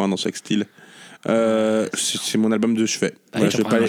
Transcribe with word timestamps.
crois, 0.00 0.08
dans 0.08 0.16
chaque 0.16 0.36
style. 0.36 0.66
Euh, 1.28 1.86
c'est 1.94 2.38
mon 2.38 2.50
album 2.50 2.74
de 2.74 2.86
chevet. 2.86 3.12
Ah 3.32 3.40
je 3.50 3.50
t'en 3.50 3.58
vais 3.58 3.64
pas 3.64 3.76
aller, 3.76 3.86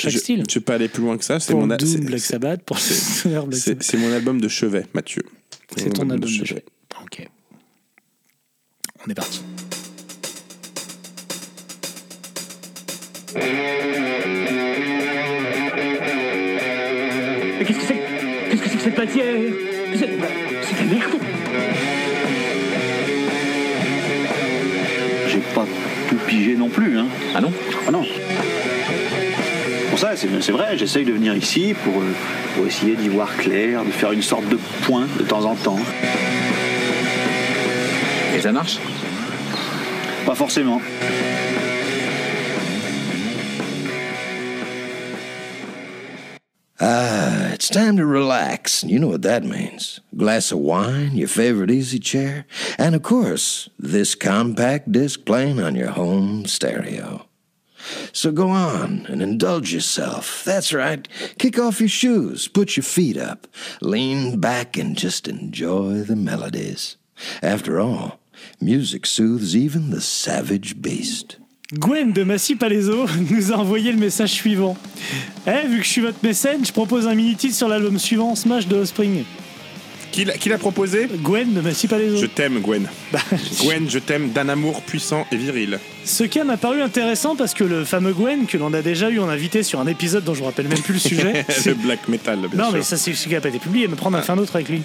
vais 0.59 0.65
pas 0.65 0.73
plus 0.89 1.01
loin 1.01 1.17
que 1.17 1.23
ça. 1.23 1.39
C'est 1.39 1.53
mon, 1.53 1.65
le 1.67 1.71
a- 1.71 1.77
Doom 1.77 1.87
c'est- 1.89 1.97
Black 1.99 2.19
c'est- 2.19 2.33
Sabbath, 2.33 2.61
pour 2.63 2.75
le 2.75 2.81
Stoner 2.81 3.35
Black 3.35 3.53
c'est- 3.53 3.59
Sabbath. 3.69 3.83
c'est 3.83 3.97
mon 3.97 4.11
album 4.11 4.41
de 4.41 4.47
chevet, 4.49 4.85
Mathieu. 4.93 5.23
C'est 5.77 5.89
ton 5.93 6.01
album 6.09 6.19
de 6.19 6.27
chevet. 6.27 6.65
Ok. 7.03 7.25
On 9.07 9.09
est 9.09 9.15
parti. 9.15 9.41
Mais 17.59 17.65
qu'est-ce 17.65 17.79
que 17.79 17.85
c'est 17.85 18.01
Qu'est-ce 18.49 18.61
que 18.63 18.69
c'est 18.69 18.77
que 18.77 18.83
cette 18.83 18.97
matière? 18.97 20.40
Non 26.55 26.69
plus, 26.69 26.97
hein. 26.97 27.07
Ah 27.35 27.41
non 27.41 27.51
Ah 27.87 27.91
non. 27.91 28.05
Pour 29.89 29.99
ça, 29.99 30.13
c'est 30.15 30.51
vrai, 30.51 30.77
j'essaye 30.77 31.03
de 31.05 31.11
venir 31.11 31.35
ici 31.35 31.75
pour, 31.83 32.01
euh, 32.01 32.13
pour 32.55 32.65
essayer 32.65 32.95
d'y 32.95 33.09
voir 33.09 33.35
clair, 33.37 33.83
de 33.83 33.91
faire 33.91 34.11
une 34.13 34.21
sorte 34.21 34.47
de 34.47 34.57
point 34.83 35.05
de 35.19 35.23
temps 35.23 35.43
en 35.45 35.55
temps. 35.55 35.79
Et 38.35 38.39
ça 38.39 38.51
marche? 38.51 38.79
Pas 40.25 40.35
forcément. 40.35 40.81
Ah, 46.83 47.51
it's 47.51 47.69
time 47.69 47.97
to 47.97 48.05
relax. 48.07 48.83
You 48.83 48.97
know 48.97 49.09
what 49.09 49.21
that 49.21 49.43
means. 49.43 49.99
Glass 50.17 50.51
of 50.51 50.57
wine, 50.57 51.15
your 51.15 51.27
favorite 51.27 51.69
easy 51.69 51.99
chair, 51.99 52.47
and 52.79 52.95
of 52.95 53.03
course, 53.03 53.69
this 53.77 54.15
compact 54.15 54.91
disc 54.91 55.23
playing 55.23 55.59
on 55.61 55.75
your 55.75 55.91
home 55.91 56.47
stereo. 56.47 57.27
So 58.13 58.31
go 58.31 58.49
on 58.49 59.05
and 59.09 59.21
indulge 59.21 59.71
yourself. 59.71 60.43
That's 60.43 60.73
right. 60.73 61.07
Kick 61.37 61.59
off 61.59 61.79
your 61.79 61.89
shoes, 61.89 62.47
put 62.47 62.75
your 62.75 62.83
feet 62.83 63.17
up, 63.17 63.45
lean 63.79 64.39
back, 64.39 64.75
and 64.75 64.97
just 64.97 65.27
enjoy 65.27 66.01
the 66.01 66.15
melodies. 66.15 66.97
After 67.43 67.79
all, 67.79 68.19
music 68.59 69.05
soothes 69.05 69.55
even 69.55 69.91
the 69.91 70.01
savage 70.01 70.81
beast. 70.81 71.37
Gwen 71.73 72.11
de 72.11 72.23
Massy 72.23 72.55
Palaiso 72.55 73.05
nous 73.29 73.51
a 73.51 73.55
envoyé 73.55 73.91
le 73.91 73.97
message 73.97 74.31
suivant. 74.31 74.77
Eh, 75.47 75.67
vu 75.67 75.77
que 75.79 75.83
je 75.83 75.89
suis 75.89 76.01
votre 76.01 76.17
mécène, 76.23 76.65
je 76.65 76.71
propose 76.71 77.07
un 77.07 77.15
mini-titre 77.15 77.55
sur 77.55 77.67
l'album 77.69 77.97
suivant, 77.97 78.35
Smash 78.35 78.67
de 78.67 78.75
Offspring. 78.75 79.23
Qui 80.11 80.25
l'a 80.25 80.33
qui 80.33 80.49
l'a 80.49 80.57
proposé 80.57 81.07
Gwen 81.23 81.53
de 81.53 81.61
Massy 81.61 81.87
Palaiso. 81.87 82.17
Je 82.17 82.25
t'aime, 82.25 82.59
Gwen. 82.59 82.89
Bah, 83.13 83.19
Gwen, 83.61 83.89
je 83.89 83.99
t'aime 83.99 84.31
d'un 84.31 84.49
amour 84.49 84.81
puissant 84.81 85.25
et 85.31 85.37
viril. 85.37 85.79
Ce 86.03 86.25
cas 86.25 86.43
m'a 86.43 86.57
paru 86.57 86.81
intéressant 86.81 87.37
parce 87.37 87.53
que 87.53 87.63
le 87.63 87.85
fameux 87.85 88.11
Gwen, 88.11 88.45
que 88.45 88.57
l'on 88.57 88.73
a 88.73 88.81
déjà 88.81 89.09
eu 89.09 89.19
en 89.19 89.29
invité 89.29 89.63
sur 89.63 89.79
un 89.79 89.87
épisode 89.87 90.25
dont 90.25 90.33
je 90.33 90.41
me 90.41 90.47
rappelle 90.47 90.67
même 90.67 90.81
plus 90.81 90.95
le 90.95 90.99
sujet. 90.99 91.45
le 91.47 91.53
c'est- 91.53 91.73
black 91.75 92.09
metal, 92.09 92.39
bien 92.39 92.49
non, 92.57 92.65
sûr. 92.69 92.73
mais 92.79 92.83
ça, 92.83 92.97
c'est 92.97 93.13
ce 93.13 93.23
qui 93.25 93.33
n'a 93.33 93.39
pas 93.39 93.47
été 93.47 93.59
publié. 93.59 93.87
Me 93.87 93.95
prendre 93.95 94.17
un 94.17 94.21
fin 94.21 94.35
d'autre 94.35 94.53
avec 94.57 94.67
lui. 94.67 94.81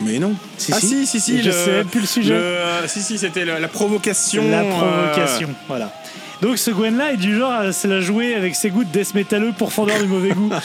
Mais 0.00 0.18
non. 0.18 0.34
Si, 0.56 0.72
ah 0.72 0.80
si. 0.80 1.06
si, 1.06 1.20
si. 1.20 1.42
Je 1.42 1.50
sais 1.50 1.72
même 1.72 1.86
plus 1.86 2.00
le 2.00 2.06
sujet. 2.06 2.34
euh, 2.34 2.86
si, 2.88 3.02
si, 3.02 3.18
c'était 3.18 3.44
la 3.44 3.68
provocation. 3.68 4.48
La 4.50 4.62
euh, 4.62 4.70
provocation, 4.70 5.48
voilà. 5.68 5.92
Donc 6.40 6.56
ce 6.56 6.70
Gwen 6.70 6.96
là 6.96 7.12
est 7.12 7.18
du 7.18 7.36
genre 7.36 7.52
à 7.52 7.72
se 7.72 7.86
la 7.86 8.00
jouer 8.00 8.34
avec 8.34 8.54
ses 8.54 8.70
de 8.70 8.84
death 8.84 9.14
métalleux 9.14 9.52
pour 9.56 9.72
fondeur 9.72 10.00
du 10.00 10.06
mauvais 10.08 10.30
goût. 10.30 10.50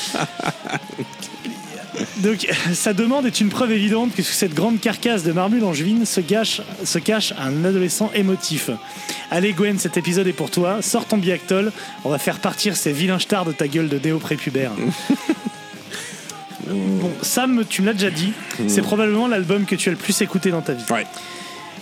Donc 2.17 2.47
sa 2.73 2.94
demande 2.94 3.25
est 3.25 3.42
une 3.42 3.50
preuve 3.50 3.72
évidente 3.72 4.14
que 4.16 4.23
sous 4.23 4.33
cette 4.33 4.53
grande 4.53 4.80
carcasse 4.80 5.23
de 5.23 5.31
marmule 5.31 5.64
angevine 5.64 6.05
se, 6.05 6.22
gâche, 6.22 6.61
se 6.83 6.99
cache 6.99 7.33
un 7.38 7.66
adolescent 7.66 8.11
émotif. 8.14 8.70
Allez 9.31 9.53
Gwen, 9.53 9.80
cet 9.80 9.97
épisode 9.97 10.27
est 10.27 10.33
pour 10.33 10.49
toi, 10.49 10.81
sors 10.81 11.05
ton 11.05 11.17
biactol, 11.17 11.72
on 12.03 12.09
va 12.09 12.17
faire 12.17 12.39
partir 12.39 12.75
ces 12.75 12.92
vilains 12.92 13.20
stars 13.20 13.45
de 13.45 13.52
ta 13.52 13.67
gueule 13.67 13.89
de 13.89 13.97
déo 13.97 14.20
prépubère. 14.20 14.72
bon, 16.67 17.11
Sam, 17.21 17.64
tu 17.70 17.81
me 17.81 17.87
l'as 17.87 17.93
déjà 17.93 18.09
dit, 18.09 18.33
c'est 18.67 18.81
probablement 18.81 19.27
l'album 19.27 19.65
que 19.65 19.76
tu 19.76 19.89
as 19.89 19.92
le 19.92 19.98
plus 19.98 20.20
écouté 20.21 20.52
dans 20.52 20.61
ta 20.61 20.73
vie. 20.73 20.83
Ouais. 20.92 21.05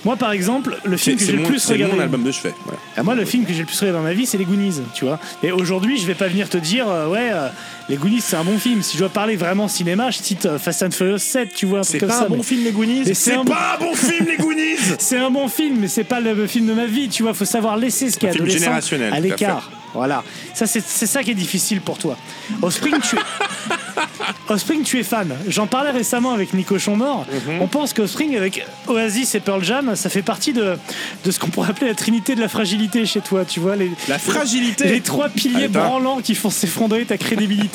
Moi 0.06 0.18
par 0.18 0.32
exemple, 0.34 0.78
le 0.84 0.98
film 0.98 1.18
C'est 1.18 1.26
que 1.26 1.32
c'est 1.32 1.38
j'ai 1.38 1.44
le 1.44 1.48
plus 1.48 1.60
c'est 1.60 1.74
regardé... 1.74 1.96
mon 1.96 2.02
album 2.02 2.24
de 2.24 2.32
chevet. 2.32 2.54
voilà. 2.66 2.80
Ah, 2.98 3.04
moi, 3.04 3.16
le 3.16 3.24
film 3.24 3.46
que 3.46 3.54
j'ai 3.54 3.60
le 3.60 3.66
plus 3.66 3.80
regardé 3.80 3.98
dans 4.00 4.04
ma 4.04 4.14
vie, 4.14 4.26
c'est 4.26 4.38
Les 4.38 4.44
Goonies, 4.44 4.82
tu 4.94 5.06
vois. 5.06 5.18
Et 5.42 5.54
aujourd'hui, 5.54 5.98
je 5.98 6.06
vais 6.06 6.14
pas 6.14 6.28
venir 6.28 6.50
te 6.50 6.58
dire, 6.58 6.90
euh, 6.90 7.08
ouais, 7.08 7.30
euh, 7.32 7.48
Les 7.90 7.98
Goonies, 7.98 8.22
c'est 8.22 8.38
un 8.38 8.44
bon 8.46 8.58
film. 8.58 8.82
Si 8.82 8.94
je 8.96 9.00
dois 9.00 9.10
parler 9.10 9.36
vraiment 9.36 9.68
cinéma, 9.68 10.10
je 10.10 10.20
cite 10.20 10.46
euh, 10.46 10.58
Fast 10.58 10.84
and 10.84 10.92
Furious 10.92 11.18
7, 11.18 11.54
tu 11.54 11.66
vois. 11.66 11.84
C'est 11.84 12.00
pas 12.00 12.10
ça, 12.10 12.26
un 12.26 12.30
bon 12.30 12.38
mais- 12.38 12.44
film, 12.44 12.64
les 12.64 12.72
Goonies. 12.72 13.04
Mais 13.06 13.14
C'est 13.14 13.34
un 13.34 13.44
pas 13.44 13.76
un 13.78 13.84
bon 13.84 13.94
film, 13.94 14.26
les 14.26 14.38
Goonies. 14.38 14.78
C'est 15.00 15.18
un 15.18 15.30
bon 15.30 15.48
film, 15.50 15.78
mais 15.82 15.88
c'est 15.88 16.04
pas 16.06 16.20
le 16.20 16.48
film 16.48 16.68
de 16.68 16.74
ma 16.74 16.86
vie, 16.86 17.10
tu 17.10 17.24
vois. 17.24 17.34
Faut 17.34 17.46
savoir 17.46 17.76
laisser 17.78 18.10
ce 18.10 18.18
qui 18.18 18.26
est 18.26 18.30
Un 18.30 18.34
film 18.34 18.44
adolescent 18.46 18.64
générationnel, 18.66 19.14
à 19.14 19.20
l'écart. 19.20 19.70
Voilà. 19.94 20.24
Ça, 20.56 20.66
c'est 20.66 20.82
ça 21.06 21.22
qui 21.22 21.32
est 21.32 21.36
difficile 21.36 21.80
pour 21.82 22.00
toi. 22.00 22.18
Offspring, 22.64 22.96
tu 23.00 23.16
es. 23.16 23.20
Offspring, 24.50 24.82
tu 24.84 25.00
es 25.00 25.04
fan. 25.04 25.32
J'en 25.48 25.68
parlais 25.68 25.92
récemment 25.92 26.32
avec 26.34 26.54
Nico 26.54 26.80
Chonmort. 26.80 27.26
Mhm. 27.32 27.62
On 27.62 27.68
pense 27.68 27.94
qu'Offspring, 27.94 28.36
avec 28.36 28.66
Oasis 28.88 29.36
et 29.36 29.40
Pearl 29.40 29.64
Jam, 29.64 29.96
ça 29.96 30.10
fait 30.10 30.24
partie 30.24 30.52
de, 30.52 30.78
de 31.26 31.32
ce 31.32 31.38
qu'on 31.40 31.48
pourrait 31.50 31.70
appeler 31.70 31.88
la 31.90 31.94
trinité 31.96 32.34
de 32.36 32.42
la 32.42 32.48
fragilité 32.48 33.06
chez 33.06 33.22
toi, 33.22 33.46
tu 33.46 33.60
vois. 33.60 33.76
Les, 33.76 33.92
La 34.08 34.18
fragilité. 34.18 34.86
les 34.86 35.02
trois 35.02 35.30
piliers 35.30 35.66
Attends. 35.66 35.88
branlants 35.88 36.22
qui 36.22 36.34
font 36.34 36.50
s'effondrer 36.50 37.06
ta 37.06 37.18
crédibilité. 37.18 37.73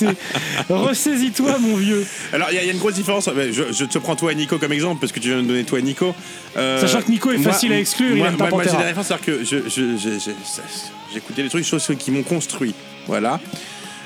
Ressaisis-toi, 0.69 1.59
mon 1.59 1.77
vieux. 1.77 2.07
Alors, 2.33 2.49
il 2.51 2.55
y, 2.57 2.59
a- 2.59 2.63
il 2.63 2.67
y 2.67 2.71
a 2.71 2.73
une 2.73 2.79
grosse 2.79 2.95
différence. 2.95 3.29
Je, 3.53 3.73
je 3.73 3.85
te 3.85 3.99
prends 3.99 4.17
toi 4.17 4.33
et 4.33 4.35
Nico 4.35 4.59
comme 4.59 4.73
exemple 4.73 5.01
parce 5.01 5.13
que 5.13 5.21
tu 5.21 5.29
viens 5.29 5.39
de 5.39 5.43
me 5.43 5.49
donner 5.49 5.65
toi 5.65 5.79
et 5.79 5.83
Nico. 5.83 6.15
Euh, 6.57 6.81
Sachant 6.81 7.03
que 7.03 7.11
Nico 7.11 7.31
est 7.31 7.39
facile 7.39 7.73
à 7.73 7.79
exclure, 7.79 8.11
il 8.11 8.17
moi, 8.17 8.29
pas 8.33 8.45
j'ai 8.47 8.51
Pantera. 8.51 8.79
des 8.79 8.85
références, 8.85 9.07
c'est-à-dire 9.09 9.27
que 9.27 11.17
écouté 11.17 11.43
des 11.43 11.49
trucs, 11.49 11.65
choses 11.65 11.89
qui 11.99 12.11
m'ont 12.11 12.23
construit. 12.23 12.75
Voilà. 13.07 13.41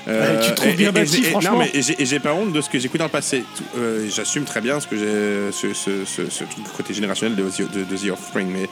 Euh, 0.07 0.43
tu 0.45 0.51
te 0.51 0.55
trouves 0.55 0.69
et- 0.71 0.75
bien 0.75 0.91
bâti, 0.91 1.17
et- 1.23 1.27
et- 1.27 1.29
franchement. 1.31 1.51
Non, 1.59 1.65
mais 1.73 1.81
j'ai 2.05 2.19
pas 2.19 2.33
honte 2.33 2.51
de 2.51 2.59
ce 2.61 2.69
que 2.69 2.77
j'ai 2.77 2.85
écouté 2.85 2.97
dans 2.99 3.05
le 3.05 3.09
passé. 3.09 3.43
Euh, 3.77 4.07
J'assume 4.13 4.43
très 4.43 4.59
bien 4.59 4.79
ce 4.81 4.87
que 4.87 4.97
j'ai, 4.97 5.51
ce, 5.57 5.73
ce, 5.73 6.03
ce, 6.05 6.29
ce 6.29 6.43
truc 6.43 6.63
côté 6.75 6.93
générationnel 6.93 7.37
de, 7.37 7.43
The- 7.49 7.71
de, 7.71 7.83
de 7.85 7.95
The 7.97 8.11
Offspring. 8.11 8.47
Mais 8.49 8.67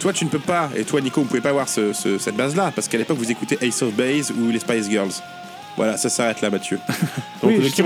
toi, 0.00 0.12
tu 0.12 0.24
ne 0.24 0.30
peux 0.30 0.40
pas, 0.40 0.70
et 0.76 0.82
toi, 0.84 1.00
Nico, 1.00 1.20
vous 1.20 1.28
pouvez 1.28 1.40
pas 1.40 1.50
avoir 1.50 1.68
ce- 1.68 1.92
ce- 1.92 2.18
cette 2.18 2.34
base-là, 2.34 2.72
parce 2.74 2.88
qu'à 2.88 2.98
l'époque, 2.98 3.18
vous 3.18 3.30
écoutez 3.30 3.56
Ace 3.62 3.82
of 3.82 3.92
Base 3.92 4.32
ou 4.32 4.50
les 4.50 4.58
Spice 4.58 4.88
Girls. 4.90 5.12
Voilà, 5.76 5.96
ça 5.96 6.08
s'arrête 6.08 6.40
là, 6.40 6.50
Mathieu. 6.50 6.78
Donc, 7.42 7.50
Oui, 7.50 7.58
je 7.62 7.68
suis 7.68 7.82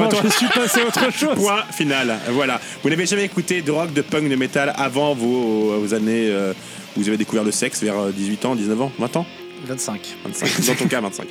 passé 0.46 0.80
à 0.80 0.86
autre 0.86 1.12
chose. 1.18 1.34
Point 1.36 1.64
final. 1.70 2.18
Voilà. 2.30 2.60
Vous 2.82 2.90
n'avez 2.90 3.06
jamais 3.06 3.24
écouté 3.24 3.62
de 3.62 3.70
rock, 3.70 3.92
de 3.92 4.02
punk, 4.02 4.28
de 4.28 4.36
métal 4.36 4.72
avant 4.76 5.14
vos, 5.14 5.78
vos 5.78 5.94
années 5.94 6.28
euh, 6.28 6.52
où 6.96 7.00
vous 7.00 7.08
avez 7.08 7.16
découvert 7.16 7.44
le 7.44 7.50
sexe 7.50 7.82
vers 7.82 7.98
euh, 7.98 8.10
18 8.12 8.44
ans, 8.44 8.54
19 8.54 8.82
ans, 8.82 8.92
20 8.98 9.16
ans 9.16 9.26
25. 9.66 10.00
25. 10.24 10.66
Dans 10.66 10.74
ton 10.74 10.86
cas, 10.86 11.00
25. 11.00 11.26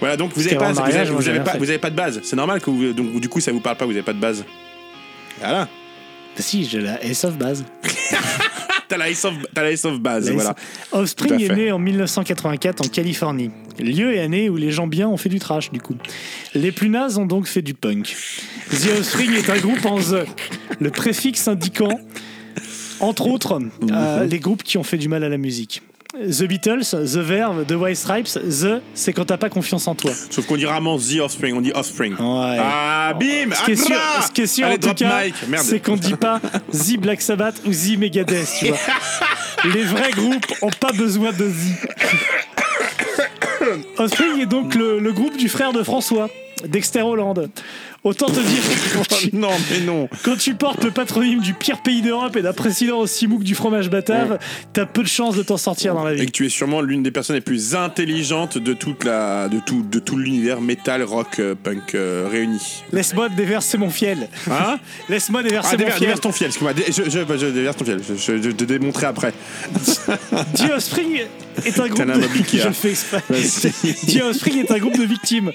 Voilà, 0.00 0.16
donc 0.16 0.32
vous 0.34 0.42
n'avez 0.42 0.56
pas, 0.56 0.72
vous 0.72 0.80
avez, 0.80 1.04
vous 1.10 1.28
avez 1.28 1.40
pas, 1.40 1.52
fait. 1.52 1.58
vous 1.58 1.68
avez 1.68 1.78
pas 1.78 1.90
de 1.90 1.96
base. 1.96 2.20
C'est 2.24 2.36
normal 2.36 2.60
que 2.60 2.70
vous, 2.70 2.92
donc 2.92 3.20
du 3.20 3.28
coup 3.28 3.40
ça 3.40 3.52
vous 3.52 3.60
parle 3.60 3.76
pas, 3.76 3.84
vous 3.84 3.92
n'avez 3.92 4.02
pas 4.04 4.14
de 4.14 4.20
base. 4.20 4.44
Voilà. 5.40 5.64
Bah 5.64 5.68
Si, 6.38 6.64
j'ai 6.64 6.80
la 6.80 6.98
of 7.24 7.36
Base. 7.36 7.64
T'as 8.88 8.96
la 8.96 9.08
of, 9.08 9.34
t'as 9.52 9.62
la 9.62 9.70
Ace 9.70 9.84
of 9.84 10.00
base, 10.00 10.30
voilà. 10.30 10.54
Offspring 10.92 11.40
est 11.40 11.54
né 11.54 11.72
en 11.72 11.78
1984 11.78 12.84
en 12.84 12.88
Californie. 12.88 13.50
Lieu 13.78 14.14
et 14.14 14.20
année 14.20 14.48
où 14.48 14.56
les 14.56 14.70
gens 14.70 14.86
bien 14.86 15.08
ont 15.08 15.16
fait 15.16 15.28
du 15.28 15.38
trash, 15.38 15.70
du 15.70 15.80
coup. 15.80 15.96
Les 16.54 16.72
plus 16.72 16.88
nazes 16.88 17.18
ont 17.18 17.26
donc 17.26 17.46
fait 17.46 17.62
du 17.62 17.74
punk. 17.74 18.14
The 18.70 18.98
Offspring 18.98 19.32
est 19.32 19.50
un 19.50 19.58
groupe 19.58 19.84
en 19.84 19.98
The, 19.98 20.26
le 20.78 20.90
préfixe 20.90 21.48
indiquant, 21.48 22.00
entre 23.00 23.26
autres, 23.26 23.58
euh, 23.90 24.24
les 24.24 24.38
groupes 24.38 24.62
qui 24.62 24.78
ont 24.78 24.84
fait 24.84 24.98
du 24.98 25.08
mal 25.08 25.24
à 25.24 25.28
la 25.28 25.38
musique. 25.38 25.82
The 26.18 26.44
Beatles, 26.44 26.90
The 26.92 27.18
Verve, 27.18 27.66
The 27.66 27.72
White 27.72 27.96
Stripes, 27.96 28.38
The, 28.38 28.80
c'est 28.94 29.12
quand 29.12 29.26
t'as 29.26 29.36
pas 29.36 29.50
confiance 29.50 29.86
en 29.86 29.94
toi. 29.94 30.12
Sauf 30.30 30.46
qu'on 30.46 30.56
dit 30.56 30.64
rarement 30.66 30.98
The 30.98 31.20
Offspring, 31.20 31.54
on 31.54 31.60
dit 31.60 31.72
Offspring. 31.74 32.12
Ouais. 32.14 32.56
Ah, 32.58 33.12
bim 33.18 33.54
Ce 33.54 33.64
qui 33.64 33.72
est 33.72 33.76
sûr, 33.76 33.96
ce 34.26 34.30
qui 34.32 34.40
est 34.42 34.46
sûr 34.46 34.66
Allez, 34.66 34.76
en 34.76 34.94
tout 34.94 35.04
cas, 35.04 35.22
c'est 35.58 35.80
qu'on 35.80 35.96
dit 35.96 36.14
pas 36.14 36.40
The 36.72 36.96
Black 36.98 37.20
Sabbath 37.20 37.60
ou 37.66 37.70
The 37.70 37.98
Megadeth, 37.98 38.48
tu 38.58 38.68
vois. 38.68 38.78
Les 39.74 39.82
vrais 39.82 40.10
groupes 40.12 40.46
ont 40.62 40.70
pas 40.70 40.92
besoin 40.92 41.32
de 41.32 41.48
The. 41.48 41.88
Offspring 43.98 44.40
est 44.40 44.46
donc 44.46 44.74
le, 44.74 44.98
le 44.98 45.12
groupe 45.12 45.36
du 45.36 45.48
frère 45.48 45.72
de 45.72 45.82
François, 45.82 46.30
Dexter 46.66 47.02
Holland. 47.02 47.48
Autant 48.06 48.26
te 48.26 48.38
dire 48.38 48.62
que 49.30 49.36
Non, 49.36 49.50
mais 49.68 49.80
non. 49.80 50.08
quand 50.22 50.36
tu 50.36 50.54
portes 50.54 50.84
le 50.84 50.92
patronyme 50.92 51.40
du 51.40 51.54
pire 51.54 51.82
pays 51.82 52.02
d'Europe 52.02 52.36
et 52.36 52.42
d'un 52.42 52.52
président 52.52 52.98
aussi 52.98 53.26
mou 53.26 53.40
que 53.40 53.44
du 53.44 53.56
fromage 53.56 53.90
batave, 53.90 54.38
t'as 54.72 54.86
peu 54.86 55.02
de 55.02 55.08
chances 55.08 55.34
de 55.34 55.42
t'en 55.42 55.56
sortir 55.56 55.92
dans 55.92 56.04
la 56.04 56.12
Et 56.12 56.18
vie. 56.18 56.26
que 56.26 56.30
tu 56.30 56.46
es 56.46 56.48
sûrement 56.48 56.80
l'une 56.82 57.02
des 57.02 57.10
personnes 57.10 57.34
les 57.34 57.40
plus 57.42 57.74
intelligentes 57.74 58.58
de 58.58 58.74
toute 58.74 59.02
la, 59.02 59.48
de 59.48 59.58
tout, 59.58 59.82
de 59.82 59.98
tout 59.98 60.16
l'univers 60.16 60.60
metal, 60.60 61.02
rock, 61.02 61.40
euh, 61.40 61.56
punk 61.60 61.96
euh, 61.96 62.28
réuni. 62.30 62.60
Laisse-moi 62.92 63.28
déverser 63.28 63.76
mon 63.76 63.90
fiel. 63.90 64.28
Hein 64.48 64.78
Laisse-moi 65.08 65.42
déverser 65.42 65.70
Ah, 65.72 65.82
mon 65.82 65.86
fiel. 65.90 65.98
déverse 66.00 66.20
ton 66.20 66.30
fiel, 66.30 66.46
excuse-moi. 66.50 66.74
Je, 66.86 67.10
je, 67.10 67.38
je 67.38 67.46
déverse 67.46 67.76
ton 67.76 67.84
fiel. 67.84 68.00
Je, 68.16 68.50
te 68.52 68.64
démontrerai 68.64 69.06
après. 69.06 69.32
The 70.54 70.70
Offspring 70.76 71.22
est 71.64 71.80
un 71.80 71.88
groupe 71.88 72.06
de... 72.06 72.58
Je 72.58 72.66
le 72.68 72.72
fais 72.72 72.90
exprès. 72.90 73.22
The 73.28 74.22
Offspring 74.22 74.58
est 74.58 74.70
un 74.70 74.78
groupe 74.78 74.96
de 74.96 75.04
victimes. 75.04 75.50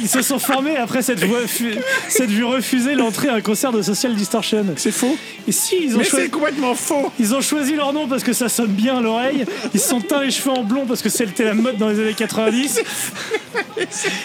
Ils 0.00 0.08
se 0.08 0.22
sont 0.22 0.38
formés 0.38 0.76
après 0.76 1.02
cette, 1.02 1.22
voie 1.24 1.40
fu- 1.80 1.84
cette 2.08 2.30
vue 2.30 2.44
refuser 2.44 2.94
l'entrée 2.94 3.28
à 3.28 3.34
un 3.34 3.40
concert 3.40 3.72
de 3.72 3.82
Social 3.82 4.14
Distortion. 4.14 4.64
C'est 4.76 4.90
faux. 4.92 5.16
Et 5.46 5.52
si, 5.52 5.76
ils 5.84 5.94
ont, 5.94 5.98
Mais 5.98 6.04
choisi, 6.04 6.24
c'est 6.26 6.30
complètement 6.30 6.74
faux. 6.74 7.12
ils 7.18 7.34
ont 7.34 7.40
choisi 7.40 7.74
leur 7.74 7.92
nom 7.92 8.06
parce 8.08 8.22
que 8.22 8.32
ça 8.32 8.48
sonne 8.48 8.68
bien 8.72 8.98
à 8.98 9.00
l'oreille. 9.00 9.44
Ils 9.74 9.80
se 9.80 9.88
sont 9.88 10.00
teints 10.00 10.22
les 10.22 10.30
cheveux 10.30 10.50
en 10.52 10.62
blond 10.64 10.86
parce 10.86 11.02
que 11.02 11.08
c'était 11.08 11.44
la 11.44 11.54
mode 11.54 11.76
dans 11.76 11.88
les 11.88 12.00
années 12.00 12.14
90. 12.14 12.80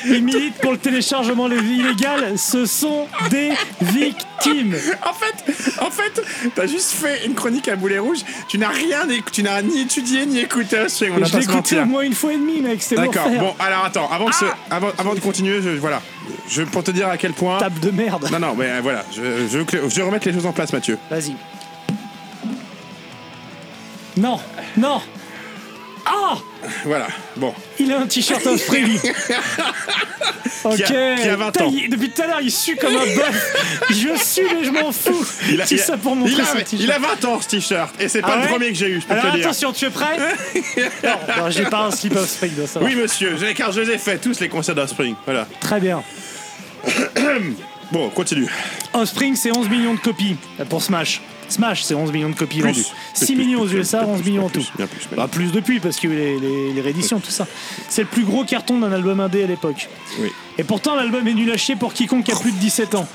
Ils 0.06 0.24
militent 0.24 0.56
pour 0.62 0.72
le 0.72 0.78
téléchargement 0.78 1.48
illégal. 1.50 2.38
Ce 2.38 2.66
sont 2.66 3.08
des 3.30 3.52
victimes. 3.82 4.76
En 5.06 5.14
fait, 5.14 5.54
en 5.82 5.92
fait, 5.92 6.22
t'as 6.56 6.68
juste 6.68 6.92
fait 6.92 7.26
une 7.26 7.34
chronique 7.34 7.68
à 7.68 7.76
boulet 7.76 8.00
rouge. 8.00 8.20
Tu 8.48 8.58
n'as 8.58 8.70
rien, 8.70 9.08
tu 9.32 9.44
n'as 9.44 9.62
ni 9.62 9.82
étudié 9.82 10.26
ni 10.26 10.40
écouté. 10.40 10.78
On 10.84 10.88
Je 11.26 11.38
l'ai 11.38 11.44
écouté 11.44 11.80
au 11.80 11.86
moins 11.86 12.02
une 12.02 12.14
fois 12.14 12.34
et 12.34 12.38
demie, 12.38 12.62
mec. 12.62 12.82
C'était 12.82 13.02
D'accord. 13.02 13.30
Bon, 13.30 13.54
alors 13.60 13.86
attends, 13.86 14.10
avant, 14.12 14.26
que 14.28 14.36
ce- 14.36 14.46
avant, 14.70 14.90
avant 14.98 15.14
de 15.14 15.20
continuer, 15.20 15.62
je, 15.62 15.70
voilà, 15.72 16.02
je 16.48 16.64
pour 16.64 16.84
te 16.84 16.92
dire 16.92 17.08
à 17.10 17.18
quel 17.18 17.34
point. 17.34 17.58
Tape 17.60 17.80
de 17.80 17.92
merde. 17.92 18.28
Non, 18.32 18.40
non, 18.40 18.56
mais 18.56 18.66
euh, 18.70 18.80
voilà, 18.82 19.04
je, 19.12 19.22
je, 19.50 19.58
veux 19.60 19.64
que- 19.66 19.90
je 19.90 19.96
vais 19.96 20.02
remettre 20.04 20.28
les 20.28 20.34
choses 20.34 20.46
en 20.46 20.52
place, 20.54 20.72
Mathieu. 20.74 20.98
Vas-y. 21.10 21.36
Non, 24.18 24.40
non. 24.78 25.02
Ah 26.06 26.38
Voilà. 26.86 27.08
Bon. 27.38 27.54
Il 27.80 27.92
a 27.92 28.00
un 28.00 28.08
t-shirt 28.08 28.46
Offspring. 28.46 29.00
ok. 30.64 30.76
Qui 30.76 30.84
a- 30.84 31.16
qui 31.16 31.28
a 31.28 31.36
20 31.36 31.52
Putain, 31.52 31.66
ans. 31.66 31.74
il- 31.74 31.90
depuis 31.90 32.10
tout 32.10 32.22
à 32.22 32.28
l'heure, 32.28 32.42
il 32.42 32.52
sue 32.52 32.76
comme 32.76 32.96
un 32.96 33.06
bœuf. 33.06 33.56
Je 33.90 34.18
suis, 34.18 34.42
mais 34.56 34.64
je 34.66 34.72
m'en 34.72 34.92
fous. 34.92 35.26
Il 35.50 35.62
a, 35.62 35.66
Tout 35.68 35.74
il 35.76 35.80
a- 35.80 35.84
ça 35.84 35.98
pour 35.98 36.16
montrer 36.16 36.34
il 36.34 36.42
a- 36.42 36.46
son 36.46 36.54
t-shirt. 36.58 36.74
il 36.84 36.92
a 36.92 37.00
20 37.00 37.26
ans 37.26 37.42
ce 37.42 37.48
t-shirt 37.48 37.94
et 38.02 38.08
c'est 38.10 38.22
pas 38.22 38.32
Ah 38.34 38.36
le 38.38 38.42
ouais 38.44 38.48
premier 38.48 38.68
que 38.70 38.76
j'ai 38.76 38.88
eu, 38.90 39.02
je 39.02 39.06
peux 39.08 39.14
Alors 39.14 39.26
te 39.26 39.28
le 39.32 39.38
dire. 39.38 39.46
attention, 39.48 39.72
tu 39.74 39.86
es 39.86 39.90
prêt 39.90 40.18
Non, 41.04 41.10
non, 41.38 41.50
j'ai 41.50 41.64
pas 41.66 41.80
un 41.86 41.92
slip 41.92 42.16
Offspring, 42.16 42.56
donc 42.56 42.68
ça 42.68 42.80
va. 42.80 42.86
Oui, 42.86 42.96
monsieur, 42.96 43.38
j'ai- 43.40 43.54
car 43.54 43.72
je 43.72 43.82
les 43.82 43.94
ai 43.94 43.98
fait 43.98 44.18
tous 44.18 44.40
les 44.40 44.50
concerts 44.50 44.76
d'Offspring. 44.76 45.16
Voilà. 45.26 45.48
Très 45.62 45.80
bien. 45.80 46.04
Bon, 47.92 48.08
continue. 48.10 48.48
Offspring, 48.94 49.36
c'est 49.36 49.52
11 49.52 49.68
millions 49.68 49.96
de 49.96 50.00
copies 50.00 50.36
pour 50.70 50.84
Smash. 50.84 51.22
Smash, 51.50 51.84
c'est 51.84 51.96
11 51.96 52.12
millions 52.12 52.30
de 52.30 52.36
copies 52.36 52.62
vendues. 52.62 52.74
Plus, 52.82 52.92
6 53.14 53.26
plus, 53.26 53.36
millions 53.36 53.62
aux 53.62 53.68
USA, 53.68 54.00
plus, 54.00 54.08
11 54.08 54.22
plus, 54.22 54.30
millions 54.32 54.46
en 54.46 54.50
tout. 54.50 54.66
bien 54.78 54.88
plus. 54.88 55.08
Bah, 55.16 55.28
plus 55.32 55.52
depuis, 55.52 55.80
parce 55.80 56.04
eu 56.04 56.10
les, 56.10 56.40
les- 56.40 56.72
les 56.74 56.82
rééditions, 56.82 57.20
tout 57.20 57.32
ça. 57.32 57.48
C'est 57.90 58.02
le 58.04 58.08
plus 58.08 58.24
gros 58.24 58.44
carton 58.44 58.80
d'un 58.80 58.92
album 58.92 59.20
indé 59.20 59.44
à 59.44 59.48
l'époque. 59.48 59.90
Oui. 60.20 60.30
Et 60.58 60.64
pourtant, 60.64 60.96
l'album 60.96 61.28
est 61.28 61.34
nul 61.34 61.50
à 61.52 61.58
chier 61.58 61.76
pour 61.76 61.94
quiconque 61.94 62.30
a 62.30 62.36
plus 62.36 62.52
de 62.52 62.58
17 62.58 62.96
ans. 62.96 63.08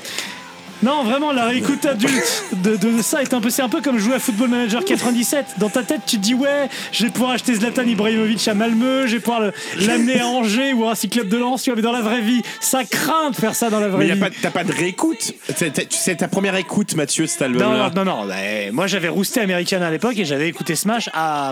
Non, 0.83 1.03
vraiment, 1.03 1.31
la 1.31 1.45
réécoute 1.45 1.85
adulte 1.85 2.43
de, 2.63 2.75
de 2.75 3.01
ça 3.01 3.21
est 3.21 3.33
un 3.33 3.41
peu, 3.41 3.49
c'est 3.49 3.61
un 3.61 3.69
peu 3.69 3.81
comme 3.81 3.97
jouer 3.97 4.15
à 4.15 4.19
Football 4.19 4.49
Manager 4.49 4.83
97. 4.83 5.55
Dans 5.57 5.69
ta 5.69 5.83
tête, 5.83 6.01
tu 6.05 6.17
te 6.17 6.21
dis 6.21 6.33
ouais, 6.35 6.69
je 6.91 7.05
vais 7.05 7.09
pouvoir 7.09 7.31
acheter 7.31 7.55
Zlatan 7.55 7.83
Ibrahimovic 7.83 8.45
à 8.47 8.53
Malmö, 8.53 9.07
je 9.07 9.13
vais 9.15 9.19
pouvoir 9.19 9.39
le- 9.41 9.53
l'amener 9.79 10.19
à 10.19 10.27
Angers 10.27 10.73
ou 10.73 10.85
à 10.85 10.91
un 10.91 10.95
cyclope 10.95 11.27
de 11.29 11.37
Lens. 11.37 11.63
Tu 11.63 11.69
vois, 11.71 11.75
mais 11.77 11.81
dans 11.81 11.91
la 11.93 12.01
vraie 12.01 12.21
vie, 12.21 12.41
ça 12.59 12.83
craint 12.83 13.31
de 13.31 13.35
faire 13.35 13.55
ça 13.55 13.69
dans 13.69 13.79
la 13.79 13.87
vraie 13.87 13.99
Mais 13.99 14.07
y 14.09 14.11
a 14.11 14.15
vie. 14.15 14.19
pas, 14.21 14.29
t'as 14.29 14.51
pas 14.51 14.63
de 14.63 14.71
réécoute? 14.73 15.33
C'est 15.55 15.71
t'as- 15.73 15.83
c'est 15.89 16.17
ta 16.17 16.27
première 16.27 16.55
écoute, 16.57 16.93
Mathieu, 16.95 17.25
cet 17.25 17.39
Non, 17.41 17.45
album-là. 17.47 17.91
non, 17.95 18.03
non, 18.05 18.17
non. 18.23 18.27
bah, 18.27 18.35
moi, 18.73 18.85
j'avais 18.87 19.09
rousté 19.09 19.39
American 19.41 19.81
à 19.81 19.89
l'époque 19.89 20.17
et 20.17 20.25
j'avais 20.25 20.49
écouté 20.49 20.75
Smash 20.75 21.09
à, 21.13 21.51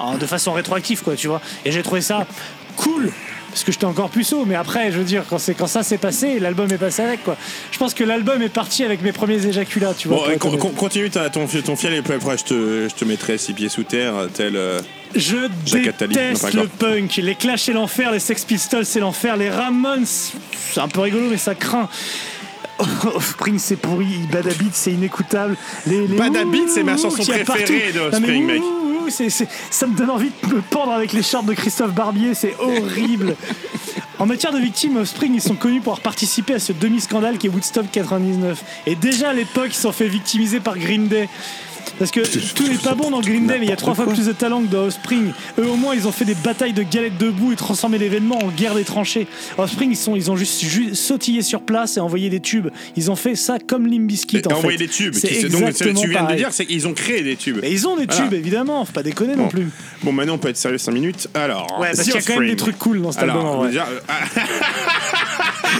en- 0.00 0.18
de 0.18 0.26
façon 0.26 0.52
rétroactive, 0.52 1.02
quoi, 1.02 1.14
tu 1.14 1.28
vois. 1.28 1.40
Et 1.64 1.72
j'ai 1.72 1.82
trouvé 1.82 2.00
ça 2.00 2.26
cool. 2.76 3.10
Parce 3.56 3.64
que 3.64 3.72
j'étais 3.72 3.86
encore 3.86 4.10
plus 4.10 4.30
haut, 4.34 4.44
mais 4.44 4.54
après, 4.54 4.92
je 4.92 4.98
veux 4.98 5.04
dire, 5.04 5.24
quand, 5.30 5.38
c'est, 5.38 5.54
quand 5.54 5.66
ça 5.66 5.82
s'est 5.82 5.96
passé, 5.96 6.38
l'album 6.38 6.70
est 6.70 6.76
passé 6.76 7.00
avec, 7.00 7.24
quoi. 7.24 7.38
Je 7.72 7.78
pense 7.78 7.94
que 7.94 8.04
l'album 8.04 8.42
est 8.42 8.50
parti 8.50 8.84
avec 8.84 9.00
mes 9.00 9.12
premiers 9.12 9.46
éjaculats, 9.46 9.94
tu 9.96 10.08
vois. 10.08 10.28
Bon, 10.28 10.38
con- 10.38 10.58
con- 10.58 10.72
continue 10.76 11.08
ton, 11.08 11.22
ton 11.30 11.74
fiel 11.76 11.94
et 11.94 12.02
puis 12.02 12.12
après 12.12 12.36
je 12.36 12.44
te, 12.44 12.88
je 12.90 12.94
te 12.94 13.06
mettrai 13.06 13.38
six 13.38 13.54
pieds 13.54 13.70
sous 13.70 13.84
terre, 13.84 14.12
tel. 14.34 14.56
euh, 14.56 14.78
Je 15.14 15.48
déteste 16.12 16.52
le 16.52 16.68
punk. 16.68 17.16
Les 17.16 17.34
Clash, 17.34 17.62
c'est 17.62 17.72
l'enfer. 17.72 18.12
Les 18.12 18.18
Sex 18.20 18.44
Pistols, 18.44 18.84
c'est 18.84 19.00
l'enfer. 19.00 19.38
Les 19.38 19.48
Ramones, 19.48 20.04
c'est 20.04 20.80
un 20.80 20.88
peu 20.88 21.00
rigolo, 21.00 21.28
mais 21.30 21.38
ça 21.38 21.54
craint. 21.54 21.88
Offspring, 23.14 23.58
c'est 23.58 23.76
pourri. 23.76 24.18
Bad 24.30 24.46
Habit, 24.46 24.68
c'est 24.72 24.92
inécoutable. 24.92 25.56
Les, 25.86 26.06
les 26.06 26.16
Bad 26.18 26.36
Habit, 26.36 26.60
ouh, 26.60 26.68
c'est 26.68 26.82
ma 26.82 26.98
chanson 26.98 27.24
préférée 27.24 27.90
de 27.92 28.00
ouh, 28.36 28.46
mec. 28.46 28.60
Ça 29.10 29.86
me 29.86 29.96
donne 29.96 30.10
envie 30.10 30.30
de 30.42 30.54
me 30.54 30.60
pendre 30.62 30.92
avec 30.92 31.12
les 31.12 31.22
shorts 31.22 31.44
de 31.44 31.54
Christophe 31.54 31.92
Barbier. 31.92 32.34
C'est 32.34 32.54
horrible. 32.58 33.36
En 34.18 34.26
matière 34.26 34.52
de 34.52 34.58
victimes, 34.58 34.96
Offspring, 34.96 35.34
ils 35.34 35.42
sont 35.42 35.56
connus 35.56 35.80
pour 35.80 35.92
avoir 35.92 36.00
participé 36.00 36.54
à 36.54 36.58
ce 36.58 36.72
demi-scandale 36.72 37.36
qui 37.36 37.48
est 37.48 37.50
Woodstock 37.50 37.86
99. 37.90 38.64
Et 38.86 38.94
déjà 38.94 39.30
à 39.30 39.32
l'époque, 39.34 39.68
ils 39.68 39.74
sont 39.74 39.92
fait 39.92 40.08
victimiser 40.08 40.60
par 40.60 40.78
Green 40.78 41.06
Day. 41.08 41.28
Parce 41.98 42.10
que 42.10 42.20
tout 42.54 42.66
n'est 42.68 42.74
pas 42.78 42.94
bon 42.94 43.10
dans 43.10 43.20
Green 43.20 43.46
Day, 43.46 43.56
mais 43.58 43.66
il 43.66 43.70
y 43.70 43.72
a 43.72 43.76
trois 43.76 43.94
fois 43.94 44.06
plus 44.06 44.26
de 44.26 44.32
talent 44.32 44.60
que 44.62 44.66
dans 44.66 44.84
Offspring. 44.86 45.32
Eux, 45.58 45.66
au 45.68 45.76
moins, 45.76 45.94
ils 45.94 46.06
ont 46.06 46.12
fait 46.12 46.24
des 46.24 46.34
batailles 46.34 46.72
de 46.72 46.82
galettes 46.82 47.16
debout 47.18 47.52
et 47.52 47.56
transformé 47.56 47.96
l'événement 47.98 48.38
en 48.42 48.48
guerre 48.48 48.74
des 48.74 48.84
tranchées. 48.84 49.26
Offspring, 49.56 49.90
ils, 49.90 49.96
sont, 49.96 50.14
ils 50.16 50.30
ont 50.30 50.36
juste, 50.36 50.62
ju- 50.64 50.94
sautillé 50.94 51.42
sur 51.42 51.62
place 51.62 51.96
et 51.96 52.00
envoyé 52.00 52.28
des 52.28 52.40
tubes. 52.40 52.68
Ils 52.96 53.10
ont 53.10 53.16
fait 53.16 53.34
ça 53.34 53.58
comme 53.58 53.86
et 53.86 54.52
en 54.52 54.60
fait. 54.72 54.76
des 54.76 54.88
tubes. 54.88 55.14
C'est 55.14 55.48
donc, 55.48 55.72
ce 55.72 55.84
que 55.84 55.88
tu 55.90 56.08
viens 56.08 56.24
de 56.24 56.34
dire, 56.34 56.48
c'est 56.52 56.66
qu'ils 56.66 56.86
ont 56.86 56.92
créé 56.94 57.22
des 57.22 57.36
tubes. 57.36 57.58
Mais 57.62 57.70
ils 57.72 57.86
ont 57.88 57.96
des 57.96 58.06
Voilà. 58.06 58.24
tubes, 58.24 58.34
évidemment. 58.34 58.84
Faut 58.84 58.92
pas 58.92 59.02
déconner 59.02 59.36
non 59.36 59.48
plus. 59.48 59.68
Bon, 60.02 60.12
maintenant 60.12 60.34
on 60.34 60.38
peut 60.38 60.48
être 60.48 60.56
sérieux 60.56 60.78
5 60.78 60.92
minutes. 60.92 61.28
Alors, 61.34 61.78
Ouais, 61.80 61.88
parce 61.94 62.02
qu'il 62.02 62.14
y 62.14 62.16
a 62.16 62.20
quand 62.22 62.38
même 62.40 62.48
des 62.48 62.56
trucs 62.56 62.78
cool 62.78 63.00
dans 63.02 63.12
cet 63.12 63.22
Alors, 63.22 63.64
album, 63.64 63.70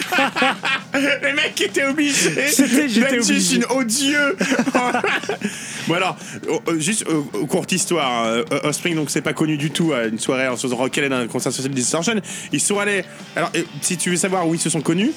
Les 1.22 1.32
mecs 1.32 1.60
étaient 1.60 1.84
obligés 1.84 2.30
d'être 2.30 3.22
juste 3.26 3.52
une 3.52 3.64
odieux. 3.70 4.36
bon 5.88 5.94
alors, 5.94 6.16
oh, 6.48 6.60
oh, 6.66 6.78
juste 6.78 7.04
euh, 7.08 7.46
courte 7.46 7.72
histoire. 7.72 8.24
euh, 8.26 8.44
Offspring 8.64 8.94
donc 8.96 9.10
c'est 9.10 9.20
pas 9.22 9.32
connu 9.32 9.56
du 9.56 9.70
tout 9.70 9.92
à 9.92 10.04
une 10.04 10.18
soirée 10.18 10.48
en 10.48 10.56
se 10.56 10.62
faisant 10.62 10.76
rock'n'roll 10.76 11.08
dans 11.10 11.16
un 11.16 11.26
concert 11.26 11.52
social 11.52 11.72
distortion. 11.74 12.14
Ils 12.52 12.60
sont 12.60 12.78
allés. 12.78 13.04
Alors 13.34 13.50
euh, 13.56 13.62
si 13.82 13.96
tu 13.96 14.10
veux 14.10 14.16
savoir 14.16 14.46
où 14.48 14.54
ils 14.54 14.60
se 14.60 14.70
sont 14.70 14.80
connus, 14.80 15.12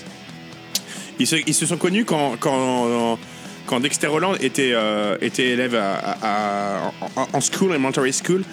ils 1.19 1.27
se, 1.27 1.35
ils 1.45 1.53
se 1.53 1.65
sont 1.65 1.77
connus 1.77 2.05
quand 2.05 2.35
quand 2.39 3.17
quand 3.65 3.79
Dexter 3.79 4.07
Holland 4.07 4.35
était 4.41 4.71
euh, 4.73 5.17
était 5.21 5.49
élève 5.49 5.75
à, 5.75 6.17
à- 6.21 6.91
en 7.33 7.41
school, 7.41 7.69
elementary 7.71 8.11
school. 8.13 8.43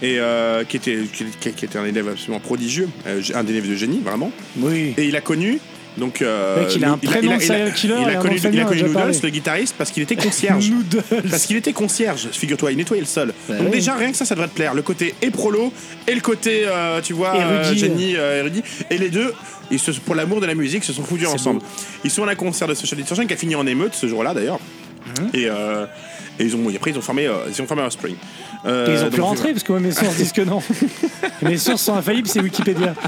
Et 0.00 0.18
euh, 0.20 0.62
qui, 0.64 0.76
était, 0.76 0.98
qui, 1.12 1.24
qui- 1.40 1.52
qui 1.52 1.64
était 1.64 1.78
un 1.78 1.84
élève 1.84 2.08
absolument 2.08 2.38
prodigieux, 2.40 2.88
euh, 3.06 3.20
un 3.34 3.46
élève 3.46 3.68
de 3.68 3.74
génie, 3.74 4.00
vraiment. 4.04 4.30
Oui. 4.58 4.94
Et 4.96 5.04
il 5.06 5.16
a 5.16 5.20
connu. 5.20 5.58
Donc, 5.96 6.22
euh, 6.22 6.60
Mec, 6.62 6.76
il 6.76 6.84
a 6.84 6.92
un 6.92 6.96
prénom 6.96 7.32
il 7.40 7.50
a 7.50 7.58
il 7.58 8.08
a 8.08 8.14
connu 8.16 8.36
a 8.36 8.50
déjà 8.64 8.86
Noodles, 8.86 9.18
le 9.20 9.28
guitariste, 9.30 9.74
parce 9.76 9.90
qu'il 9.90 10.04
était 10.04 10.14
concierge. 10.14 10.70
Noodles. 10.70 11.02
Parce 11.28 11.46
qu'il 11.46 11.56
était 11.56 11.72
concierge, 11.72 12.28
figure-toi, 12.30 12.70
il 12.70 12.76
nettoyait 12.78 13.00
le 13.02 13.06
sol. 13.08 13.34
Bah 13.48 13.56
Donc 13.56 13.66
oui. 13.66 13.70
déjà, 13.72 13.96
rien 13.96 14.12
que 14.12 14.16
ça, 14.16 14.24
ça 14.24 14.36
devrait 14.36 14.46
te 14.48 14.54
plaire. 14.54 14.74
Le 14.74 14.82
côté 14.82 15.14
et 15.20 15.30
prolo 15.30 15.72
et 16.06 16.14
le 16.14 16.20
côté, 16.20 16.62
euh, 16.66 17.00
tu 17.00 17.14
vois, 17.14 17.34
Érudit. 17.36 17.78
génie, 17.80 18.12
érudit. 18.12 18.62
Et 18.90 18.98
les 18.98 19.08
deux, 19.08 19.32
ils 19.72 19.80
se, 19.80 19.90
pour 19.90 20.14
l'amour 20.14 20.40
de 20.40 20.46
la 20.46 20.54
musique, 20.54 20.84
se 20.84 20.92
sont 20.92 21.02
foutus 21.02 21.26
ensemble. 21.26 21.62
Ils 22.04 22.10
sont 22.12 22.22
à 22.22 22.30
un 22.30 22.34
concert 22.36 22.68
de 22.68 22.74
Social 22.74 22.96
Distortion 23.00 23.26
qui 23.26 23.34
a 23.34 23.36
fini 23.36 23.56
en 23.56 23.66
émeute 23.66 23.94
ce 23.94 24.06
jour-là, 24.06 24.34
d'ailleurs. 24.34 24.60
Mhm. 25.20 25.30
Et, 25.34 25.46
euh, 25.48 25.86
et 26.38 26.44
ils 26.44 26.54
ont, 26.56 26.68
après, 26.74 26.90
ils 26.90 26.98
ont 26.98 27.02
formé, 27.02 27.26
euh, 27.26 27.34
ils 27.48 27.60
ont 27.62 27.66
formé 27.66 27.82
Offspring. 27.82 28.16
Euh, 28.66 28.86
Et 28.88 28.94
ils 28.94 29.04
ont 29.04 29.10
pu 29.10 29.20
rentrer 29.20 29.52
parce 29.52 29.62
que 29.62 29.72
moi, 29.72 29.80
mes 29.80 29.92
sources 29.92 30.16
disent 30.16 30.32
que 30.32 30.42
non. 30.42 30.62
mes 31.42 31.56
sources 31.58 31.82
sont 31.82 31.94
infaillibles, 31.94 32.28
c'est 32.28 32.40
Wikipédia. 32.40 32.94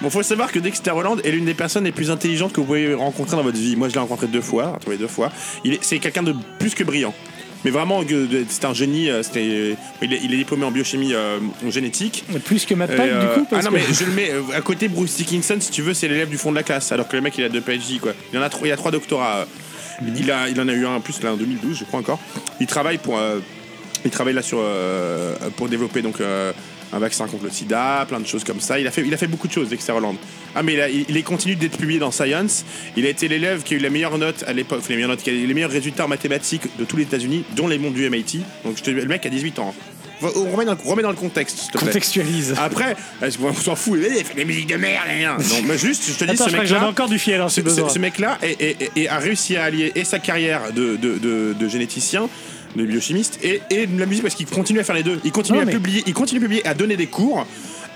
Bon, 0.00 0.10
faut 0.10 0.22
savoir 0.22 0.52
que 0.52 0.58
Dexter 0.58 0.90
Holland 0.90 1.20
est 1.24 1.30
l'une 1.30 1.46
des 1.46 1.54
personnes 1.54 1.84
les 1.84 1.92
plus 1.92 2.10
intelligentes 2.10 2.52
que 2.52 2.60
vous 2.60 2.66
pouvez 2.66 2.92
rencontrer 2.92 3.36
dans 3.36 3.42
votre 3.42 3.56
vie. 3.56 3.74
Moi, 3.74 3.88
je 3.88 3.94
l'ai 3.94 4.00
rencontré 4.00 4.26
deux 4.26 4.42
fois, 4.42 4.72
retrouvé 4.72 4.98
deux 4.98 5.06
fois. 5.08 5.30
Il 5.64 5.72
est, 5.74 5.78
c'est 5.82 5.98
quelqu'un 5.98 6.22
de 6.22 6.34
plus 6.58 6.74
que 6.74 6.84
brillant. 6.84 7.14
Mais 7.64 7.70
vraiment, 7.70 8.02
c'est 8.48 8.64
un 8.64 8.74
génie. 8.74 9.08
euh, 9.10 9.22
C'était, 9.22 9.76
il, 10.02 10.12
est, 10.12 10.36
diplômé 10.36 10.64
en 10.64 10.70
biochimie 10.70 11.14
euh, 11.14 11.38
en 11.66 11.70
génétique. 11.70 12.24
Plus 12.44 12.64
que 12.66 12.74
Matt 12.74 12.90
euh, 12.90 13.20
du 13.20 13.26
coup. 13.40 13.46
ah 13.46 13.48
Parce 13.50 13.64
non, 13.64 13.70
que... 13.70 13.76
mais 13.76 13.82
je 13.92 14.04
le 14.04 14.12
mets 14.12 14.30
euh, 14.30 14.42
à 14.56 14.60
côté 14.60 14.88
Bruce 14.88 15.16
Dickinson, 15.16 15.56
si 15.60 15.70
tu 15.70 15.82
veux, 15.82 15.94
c'est 15.94 16.08
l'élève 16.08 16.28
du 16.28 16.36
fond 16.38 16.50
de 16.50 16.56
la 16.56 16.62
classe. 16.62 16.92
Alors 16.92 17.08
que 17.08 17.16
le 17.16 17.22
mec, 17.22 17.34
il 17.38 17.44
a 17.44 17.48
deux 17.48 17.60
PhD, 17.60 17.98
quoi. 18.00 18.12
Il, 18.32 18.38
en 18.38 18.42
a, 18.42 18.48
trois- 18.50 18.66
il 18.68 18.72
a 18.72 18.76
trois 18.76 18.90
doctorats. 18.90 19.46
Il, 20.16 20.30
a, 20.30 20.48
il 20.48 20.60
en 20.60 20.68
a 20.68 20.72
eu 20.72 20.84
un 20.86 20.96
en 20.96 21.00
plus 21.00 21.22
là 21.22 21.32
en 21.32 21.36
2012, 21.36 21.78
je 21.78 21.84
crois 21.84 22.00
encore. 22.00 22.18
Il 22.60 22.66
travaille 22.66 22.98
pour. 22.98 23.16
euh, 23.18 23.38
il 24.04 24.10
travaille 24.10 24.34
là 24.34 24.42
sur, 24.42 24.58
euh, 24.60 25.34
pour 25.56 25.68
développer 25.68 26.02
donc 26.02 26.20
euh, 26.20 26.52
un 26.94 26.98
vaccin 26.98 27.26
contre 27.26 27.44
le 27.44 27.50
sida, 27.50 28.06
plein 28.08 28.20
de 28.20 28.26
choses 28.26 28.44
comme 28.44 28.60
ça. 28.60 28.78
Il 28.78 28.86
a 28.86 28.90
fait, 28.90 29.02
il 29.04 29.12
a 29.12 29.16
fait 29.16 29.26
beaucoup 29.26 29.48
de 29.48 29.52
choses, 29.52 29.68
Dexter 29.68 29.92
Holland. 29.92 30.16
Ah, 30.54 30.62
mais 30.62 30.74
il, 30.74 30.80
a- 30.80 30.88
il, 30.88 31.24
continue 31.24 31.56
d'être 31.56 31.76
publié 31.76 31.98
dans 31.98 32.12
Science. 32.12 32.64
Il 32.96 33.04
a 33.04 33.08
été 33.08 33.26
l'élève 33.28 33.62
qui 33.64 33.74
a 33.74 33.76
eu 33.76 33.80
la 33.80 33.90
meilleure 33.90 34.16
note 34.16 34.44
à 34.46 34.52
l'époque, 34.52 34.82
les 34.88 34.94
meilleures 34.94 35.10
notes, 35.10 35.22
qui 35.22 35.30
a 35.30 35.32
eu 35.32 35.46
les 35.46 35.54
meilleurs 35.54 35.70
résultats 35.72 36.04
en 36.04 36.08
mathématiques 36.08 36.62
de 36.78 36.84
tous 36.84 36.96
les 36.96 37.02
États-Unis, 37.02 37.44
dont 37.56 37.66
les 37.66 37.78
mondes 37.78 37.94
du 37.94 38.08
MIT. 38.08 38.40
Donc 38.64 38.76
je 38.78 38.82
te- 38.84 38.90
le 38.90 39.04
mec 39.06 39.26
a 39.26 39.28
18 39.28 39.58
ans. 39.58 39.74
On 40.22 40.50
remet 40.52 40.64
dans, 41.02 41.10
le 41.10 41.16
contexte, 41.16 41.58
s'il 41.58 41.70
te 41.72 41.76
plaît. 41.78 41.88
Contextualise. 41.88 42.54
Après, 42.58 42.96
est-ce 43.20 43.36
qu'on 43.36 43.52
s'en 43.52 43.74
fout, 43.74 43.98
il 44.00 44.24
fait 44.24 44.34
des 44.34 44.44
musiques 44.44 44.68
de 44.68 44.76
merde, 44.76 45.04
rien. 45.06 45.36
Non, 45.36 45.56
mais 45.66 45.76
juste, 45.76 46.04
je 46.06 46.12
te 46.14 46.24
dis, 46.24 46.30
Attends, 46.30 46.44
ce 46.44 46.50
j'en 46.50 46.56
ai 46.58 46.60
mec-là. 46.60 46.88
encore 46.88 47.08
du 47.08 47.18
fiel, 47.18 47.40
hein, 47.40 47.48
Ce, 47.48 47.56
si 47.56 47.60
ce- 47.60 47.64
besoin. 47.64 47.88
ce 47.90 47.98
mec-là 47.98 48.38
a 49.10 49.18
réussi 49.18 49.56
à 49.56 49.64
allier 49.64 49.92
et 49.94 50.04
sa 50.04 50.20
carrière 50.20 50.72
de, 50.72 50.96
de, 50.96 51.18
de- 51.18 51.54
de 51.58 51.68
généticien, 51.68 52.28
de 52.76 52.84
biochimiste, 52.84 53.38
et, 53.42 53.60
et 53.70 53.86
de 53.86 53.98
la 53.98 54.06
musique 54.06 54.22
parce 54.22 54.34
qu'il 54.34 54.46
continue 54.46 54.80
à 54.80 54.84
faire 54.84 54.94
les 54.96 55.02
deux. 55.02 55.20
Il 55.24 55.32
continue 55.32 55.58
Non, 55.58 55.62
à 55.62 55.66
mais- 55.66 55.72
publier, 55.72 56.02
il 56.06 56.14
continue 56.14 56.38
à 56.40 56.42
publier, 56.42 56.66
à 56.66 56.74
donner 56.74 56.96
des 56.96 57.06
cours. 57.06 57.46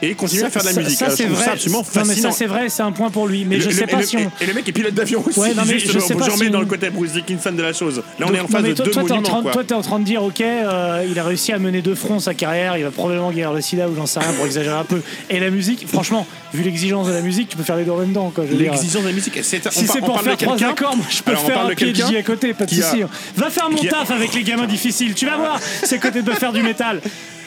Et 0.03 0.15
continue 0.15 0.43
à 0.45 0.51
faire 0.51 0.63
de 0.63 0.69
la 0.69 0.73
musique. 0.83 0.99
Ça, 0.99 1.11
c'est 1.11 1.25
vrai. 1.27 1.45
ça 1.45 1.53
absolument 1.53 1.79
Non, 1.81 1.85
mais 1.95 2.05
fascinant. 2.05 2.31
ça, 2.31 2.37
c'est 2.39 2.47
vrai, 2.47 2.69
c'est 2.69 2.83
un 2.83 2.93
point 2.93 3.11
pour 3.11 3.27
lui. 3.27 3.45
Mais 3.45 3.57
Le- 3.57 3.63
je 3.63 3.71
sais 3.71 3.85
et 3.85 3.87
pas 3.87 3.99
le- 3.99 4.03
si 4.07 4.17
on. 4.17 4.31
et, 4.41 4.47
le 4.47 4.55
mec 4.55 4.69
est 4.69 4.73
pilote 4.73 4.95
d'avion 4.95 5.23
aussi. 5.27 5.39
Ouais, 5.39 5.55
non, 5.55 5.63
mais 5.67 5.79
justement. 5.79 5.95
je 6.01 6.07
sais 6.07 6.15
pas 6.15 6.31
si 6.31 6.51
dans 6.51 6.59
on- 6.59 6.61
le 6.61 6.67
côté 6.67 6.91
Bruce 6.91 7.13
Dickinson 7.13 7.53
de 7.53 7.63
la 7.63 7.73
chose. 7.73 8.03
Là, 8.19 8.27
on 8.29 8.35
est 8.35 8.39
en 8.41 8.45
Non, 8.45 8.49
mais 8.63 8.69
de 8.71 8.75
toi, 8.75 8.85
deux 8.85 8.91
toi, 8.93 9.03
monuments. 9.03 9.23
train, 9.23 9.43
quoi. 9.43 9.53
toi, 9.53 9.65
t'es 9.65 9.75
en 9.75 9.83
train 9.83 9.99
de 9.99 10.05
dire, 10.05 10.23
ok, 10.23 10.41
euh, 10.41 11.05
il 11.09 11.19
a 11.19 11.25
réussi 11.25 11.53
à 11.53 11.59
mener 11.59 11.83
de 11.83 11.95
front 11.95 12.19
sa 12.21 12.35
carrière, 12.35 12.77
il 12.77 12.85
va 12.85 12.91
probablement 12.91 13.31
guérir 13.33 13.53
le 13.53 13.61
sida 13.61 13.89
ou 13.89 13.97
j'en 13.97 14.07
sais 14.07 14.21
rien 14.21 14.33
pour 14.33 14.47
exagérer 14.47 14.77
un 14.77 14.85
peu. 14.85 15.01
Et 15.31 15.41
la 15.41 15.51
musique, 15.51 15.87
franchement, 15.89 16.27
vu 16.55 16.63
l'exigence 16.63 17.07
de 17.09 17.13
la 17.13 17.21
musique, 17.23 17.49
tu 17.49 17.57
peux 17.57 17.63
faire 17.65 17.77
les 17.77 17.85
deux 17.85 17.91
en 17.93 17.97
même 17.99 18.13
temps. 18.13 18.33
L'exigence 18.51 19.03
de 19.03 19.09
la 19.09 19.13
musique, 19.15 19.39
c'est 19.43 19.69
Si 19.73 19.87
c'est 19.87 20.01
pour 20.01 20.21
faire 20.21 20.37
trois 20.37 20.63
accords, 20.65 20.97
moi, 20.97 21.07
je 21.11 21.23
peux 21.23 21.35
faire 21.35 21.61
un 21.67 21.75
PhD 21.75 22.17
à 22.17 22.23
côté, 22.23 22.55
pas 22.55 22.67
de 22.67 22.71
souci. 22.71 23.03
Va 23.37 23.51
faire 23.51 23.69
mon 23.71 23.83
taf 23.83 24.11
avec 24.11 24.33
les 24.35 24.43
gamins 24.43 24.67
difficiles, 24.67 25.15
tu 25.15 25.27
vas 25.27 25.37
voir, 25.37 25.61
c'est 25.83 25.99
côté 25.99 26.23
de 26.23 26.31
faire 26.33 26.53
du 26.53 26.63
métal. 26.63 27.01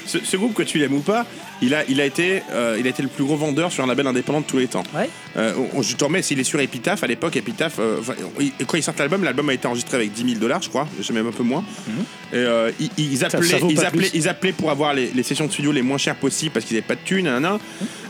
Ce, 0.06 0.18
ce 0.24 0.36
groupe 0.36 0.54
que 0.56 0.64
tu 0.64 0.78
l'aimes 0.80 0.96
ou 0.96 1.00
pas, 1.02 1.26
il 1.62 1.74
a, 1.76 1.84
il 1.88 2.02
a 2.02 2.06
été, 2.06 2.42
euh, 2.52 2.78
il 2.80 2.86
a 2.88 2.90
été 2.90 3.02
le 3.04 3.10
plus 3.10 3.24
gros 3.24 3.36
vendeur 3.38 3.72
sur 3.72 3.84
un 3.84 3.88
label 3.88 4.08
indépendant 4.08 4.42
de 4.42 4.46
tous 4.46 4.58
les 4.58 4.68
temps. 4.68 4.84
Ouais. 4.96 5.10
Euh, 5.38 5.54
on- 5.74 5.82
je 5.82 5.96
te 5.96 6.04
remets, 6.04 6.22
s'il 6.22 6.40
est 6.40 6.44
sur 6.44 6.60
Epitaph, 6.60 7.04
à 7.04 7.08
l'époque, 7.08 7.36
Epitaph, 7.38 7.76
euh, 7.80 7.98
il- 8.40 8.52
quand 8.66 8.78
ils 8.78 8.84
sortent 8.84 9.00
l'album, 9.00 9.24
l'album 9.24 9.48
a 9.50 9.54
été 9.54 9.68
enregistré 9.68 9.98
avec 9.98 10.12
10 10.12 10.24
000 10.24 10.36
dollars, 10.40 10.62
je 10.62 10.70
crois, 10.70 10.88
je 10.98 11.04
sais 11.04 11.14
même 11.14 11.28
un 11.28 11.32
peu 11.32 11.44
moins. 11.44 11.64
Et 12.34 12.36
euh, 12.38 12.72
ils, 12.80 12.90
ils 12.98 13.26
appelaient, 13.26 13.42
Mhm. 13.42 13.60
ça 13.60 13.68
ils, 13.70 13.86
appelaient, 13.86 14.10
ils 14.14 14.28
appelaient 14.28 14.52
pour 14.54 14.72
avoir 14.72 14.94
les, 14.94 15.12
les 15.14 15.24
sessions 15.24 15.46
de 15.48 15.52
studio 15.52 15.72
les 15.72 15.82
moins 15.82 15.98
chères 15.98 16.16
possibles 16.16 16.52
parce 16.52 16.66
qu'ils 16.66 16.76
n'avaient 16.78 16.88
pas 16.88 16.96
de 16.96 17.02
thunes, 17.06 17.26
nanana. 17.26 17.60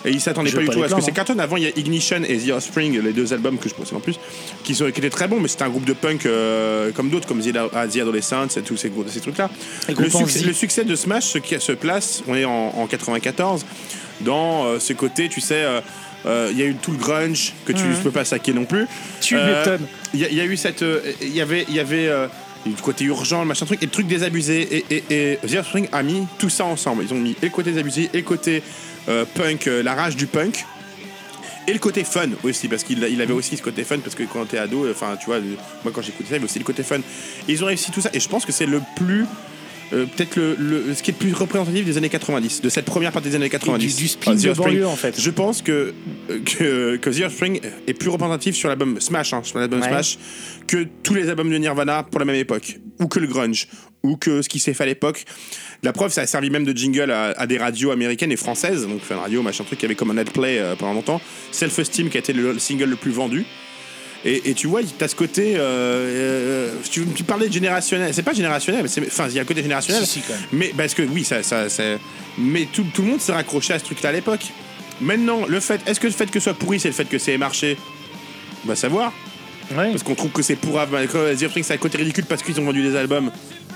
et 0.05 0.10
ils 0.10 0.22
s'attendaient 0.22 0.51
pas 0.51 0.62
du 0.62 0.65
pas 0.67 0.74
tout 0.74 0.79
à 0.79 0.84
ce 0.84 0.88
que 0.88 1.12
plaindre, 1.12 1.27
c'est 1.27 1.31
hein. 1.31 1.39
Avant, 1.39 1.58
il 1.58 1.63
y 1.63 1.67
a 1.67 1.70
Ignition 1.77 2.22
et 2.27 2.38
The 2.38 2.50
Offspring, 2.51 3.00
les 3.01 3.13
deux 3.13 3.34
albums 3.34 3.58
que 3.60 3.70
je 3.70 3.75
possède 3.75 3.96
en 3.96 4.00
plus, 4.00 4.15
qui, 4.63 4.74
sont, 4.75 4.86
qui 4.91 5.00
étaient 5.00 5.10
très 5.12 5.27
bons, 5.27 5.39
mais 5.39 5.48
c'était 5.48 5.63
un 5.63 5.70
groupe 5.70 5.86
de 5.86 5.93
punk 5.93 6.27
comme 6.96 7.10
d'autres, 7.10 7.27
comme 7.27 7.39
The, 7.41 7.51
The 7.53 7.98
Adolescents 7.98 8.48
et 8.58 8.62
tous 8.62 8.77
ces, 8.77 8.91
ces 9.08 9.20
trucs-là. 9.20 9.50
Le 9.89 10.10
succès, 10.10 10.39
Z. 10.39 10.46
le 10.46 10.53
succès 10.53 10.84
de 10.86 10.96
Smash 10.96 11.34
se 11.60 11.72
place, 11.74 12.24
on 12.27 12.36
est 12.36 12.46
en, 12.46 12.74
en 12.77 12.88
94, 12.88 13.40
dans 14.21 14.65
euh, 14.65 14.79
ce 14.79 14.93
côté, 14.93 15.29
tu 15.29 15.41
sais, 15.41 15.63
euh, 15.63 15.81
euh, 16.25 16.50
il 16.51 16.57
y 16.60 16.62
a 16.62 16.65
eu 16.65 16.75
tout 16.75 16.91
le 16.91 16.98
grunge 16.98 17.53
que 17.65 17.71
tu 17.74 17.83
ne 17.83 17.95
peux 17.95 18.12
pas 18.12 18.25
saquer 18.25 18.53
non 18.53 18.65
plus. 18.65 18.81
Mhm. 18.81 18.88
Tu 19.21 19.36
Euh, 19.38 19.60
m'étonnes. 19.60 19.88
Il 20.13 20.19
y, 20.19 20.25
a- 20.25 20.29
il 20.29 20.36
y 20.36 20.41
a 20.41 20.45
eu 20.45 20.57
cette. 20.57 20.81
euh, 20.83 21.01
Il 21.21 21.36
y 21.36 21.41
avait. 21.41 21.65
Il 21.69 21.75
y 21.75 21.79
avait 21.79 22.07
euh, 22.07 22.27
le 22.65 22.74
côté 22.81 23.05
urgent, 23.05 23.39
le 23.41 23.48
machin 23.48 23.65
truc, 23.65 23.81
et 23.81 23.86
le 23.86 23.91
truc 23.91 24.05
désabusé. 24.07 24.62
Et, 24.77 24.86
et, 24.95 25.03
et 25.31 25.38
The 25.48 25.55
Offspring 25.55 25.88
a 25.91 26.03
mis 26.03 26.27
tout 26.38 26.50
ça 26.50 26.65
ensemble. 26.65 27.03
Ils 27.07 27.13
ont 27.13 27.17
mis 27.19 27.31
et 27.41 27.45
le 27.45 27.50
côté 27.50 27.71
désabusé, 27.71 28.10
et 28.13 28.17
le 28.17 28.24
côté 28.24 28.62
euh, 29.10 29.25
punk, 29.33 29.65
euh, 29.67 29.81
la 29.81 29.95
rage 29.95 30.15
du 30.15 30.27
punk. 30.27 30.63
Et 31.67 31.74
le 31.74 31.79
côté 31.79 32.03
fun 32.03 32.27
aussi, 32.43 32.67
parce 32.67 32.83
qu'il 32.83 33.03
il 33.03 33.21
avait 33.21 33.33
aussi 33.33 33.55
ce 33.57 33.62
côté 33.63 33.83
fun, 33.83 33.98
parce 34.00 34.15
que 34.15 34.24
quand 34.24 34.45
t'es 34.45 34.57
ado, 34.57 34.88
enfin, 34.91 35.15
tu 35.19 35.27
vois, 35.27 35.36
euh, 35.38 35.55
moi 35.83 35.91
quand 35.93 36.01
j'écoutais 36.01 36.25
ça, 36.25 36.29
il 36.31 36.33
y 36.33 36.36
avait 36.38 36.45
aussi 36.45 36.60
le 36.60 36.65
côté 36.65 36.83
fun. 36.83 36.98
Et 36.98 37.51
ils 37.53 37.63
ont 37.63 37.67
réussi 37.67 37.91
tout 37.91 38.01
ça, 38.01 38.10
et 38.13 38.19
je 38.19 38.27
pense 38.29 38.45
que 38.45 38.51
c'est 38.51 38.65
le 38.67 38.81
plus. 38.95 39.25
Euh, 39.93 40.05
Peut-être 40.05 40.36
le, 40.38 40.55
le- 40.57 40.93
ce 40.95 41.03
qui 41.03 41.12
est 41.12 41.13
le 41.13 41.19
plus 41.25 41.33
représentatif 41.33 41.86
des 41.86 41.98
années 41.98 42.10
90, 42.10 42.62
de 42.62 42.69
cette 42.69 42.86
première 42.86 43.12
partie 43.12 43.29
des 43.29 43.36
années 43.36 43.50
90. 43.50 43.95
du 43.95 44.07
spleen 44.07 44.38
The 44.38 44.48
de 44.48 44.53
banlieue, 44.53 44.88
en 44.88 44.95
fait. 44.95 45.19
Je 45.19 45.29
pense 45.31 45.62
que, 45.62 45.93
que, 46.45 46.95
que 46.98 47.10
The 47.10 47.24
Offspring 47.25 47.60
est 47.88 47.93
plus 47.93 48.10
représentatif 48.10 48.55
sur 48.55 48.69
l'album 48.69 49.00
Smash, 49.00 49.33
hein, 49.33 49.41
sur 49.43 49.60
l'album 49.60 49.81
Ouais. 49.81 49.88
Smash, 49.88 50.17
que 50.67 50.86
tous 51.03 51.13
les 51.13 51.29
albums 51.29 51.50
de 51.50 51.57
Nirvana 51.57 52.03
pour 52.03 52.19
la 52.19 52.25
même 52.25 52.36
époque, 52.36 52.79
ou 53.00 53.07
que 53.07 53.19
le 53.19 53.27
grunge, 53.27 53.67
ou 54.03 54.15
que 54.17 54.41
ce 54.41 54.50
qui 54.50 54.60
s'est 54.60 54.74
fait 54.74 54.83
à 54.83 54.88
l'époque. 54.88 55.25
La 55.83 55.93
preuve, 55.93 56.12
ça 56.12 56.21
a 56.21 56.27
servi 56.27 56.50
même 56.50 56.63
de 56.63 56.75
jingle 56.75 57.12
à, 57.12 57.31
à 57.31 57.48
des 57.48 57.57
radios 57.57 57.91
américaines 57.91 58.31
et 58.31 58.36
françaises, 58.38 58.88
donc 58.88 59.01
Fun 59.01 59.17
Radio, 59.17 59.41
machin 59.41 59.63
truc, 59.63 59.79
qui 59.79 59.86
avait 59.86 59.95
comme 59.95 60.17
un 60.17 60.24
Play 60.24 60.60
euh, 60.60 60.75
pendant 60.75 60.93
longtemps. 60.93 61.21
Self 61.51 61.77
Esteem, 61.79 62.10
qui 62.10 62.17
a 62.17 62.19
été 62.19 62.33
le, 62.33 62.53
le 62.53 62.60
single 62.60 62.86
le 62.89 62.95
plus 62.95 63.12
vendu. 63.12 63.45
Et, 64.23 64.51
et 64.51 64.53
tu 64.53 64.67
vois, 64.67 64.81
t'as 64.99 65.07
ce 65.07 65.15
côté. 65.15 65.55
Euh, 65.55 65.59
euh, 65.59 66.73
tu, 66.91 67.05
tu 67.15 67.23
parlais 67.23 67.47
de 67.47 67.53
générationnel. 67.53 68.13
C'est 68.13 68.21
pas 68.23 68.33
générationnel, 68.33 68.83
mais 68.83 68.87
c'est. 68.87 69.05
Enfin, 69.07 69.27
il 69.29 69.35
y 69.35 69.39
a 69.39 69.41
un 69.41 69.45
côté 69.45 69.61
générationnel. 69.63 70.03
Si, 70.05 70.19
si, 70.19 70.21
quand 70.21 70.33
même. 70.33 70.43
Mais 70.51 70.71
parce 70.77 70.93
que 70.93 71.01
oui, 71.01 71.23
ça, 71.23 71.41
ça, 71.43 71.69
ça- 71.69 71.83
mais 72.37 72.67
tout, 72.71 72.85
tout 72.93 73.01
le 73.01 73.07
monde 73.09 73.21
s'est 73.21 73.31
raccroché 73.33 73.73
à 73.73 73.79
ce 73.79 73.85
truc-là 73.85 74.09
à 74.09 74.11
l'époque. 74.13 74.41
Maintenant, 75.01 75.45
le 75.47 75.59
fait, 75.59 75.81
est-ce 75.87 75.99
que 75.99 76.05
le 76.07 76.13
fait 76.13 76.27
que 76.29 76.39
ce 76.39 76.43
soit 76.45 76.53
pourri, 76.53 76.79
c'est 76.79 76.89
le 76.89 76.93
fait 76.93 77.05
que 77.05 77.17
c'est 77.17 77.37
marché? 77.37 77.77
On 78.63 78.67
va 78.67 78.75
savoir. 78.75 79.11
Ouais. 79.75 79.89
Parce 79.89 80.03
qu'on 80.03 80.15
trouve 80.15 80.31
que 80.31 80.43
c'est 80.43 80.55
pourrave. 80.55 80.89
The 81.07 81.43
Offspring, 81.43 81.63
c'est 81.63 81.73
un 81.73 81.77
côté 81.77 81.97
ridicule 81.97 82.25
parce 82.25 82.43
qu'ils 82.43 82.59
ont 82.59 82.63
vendu 82.65 82.83
des 82.83 82.95
albums. 82.95 83.31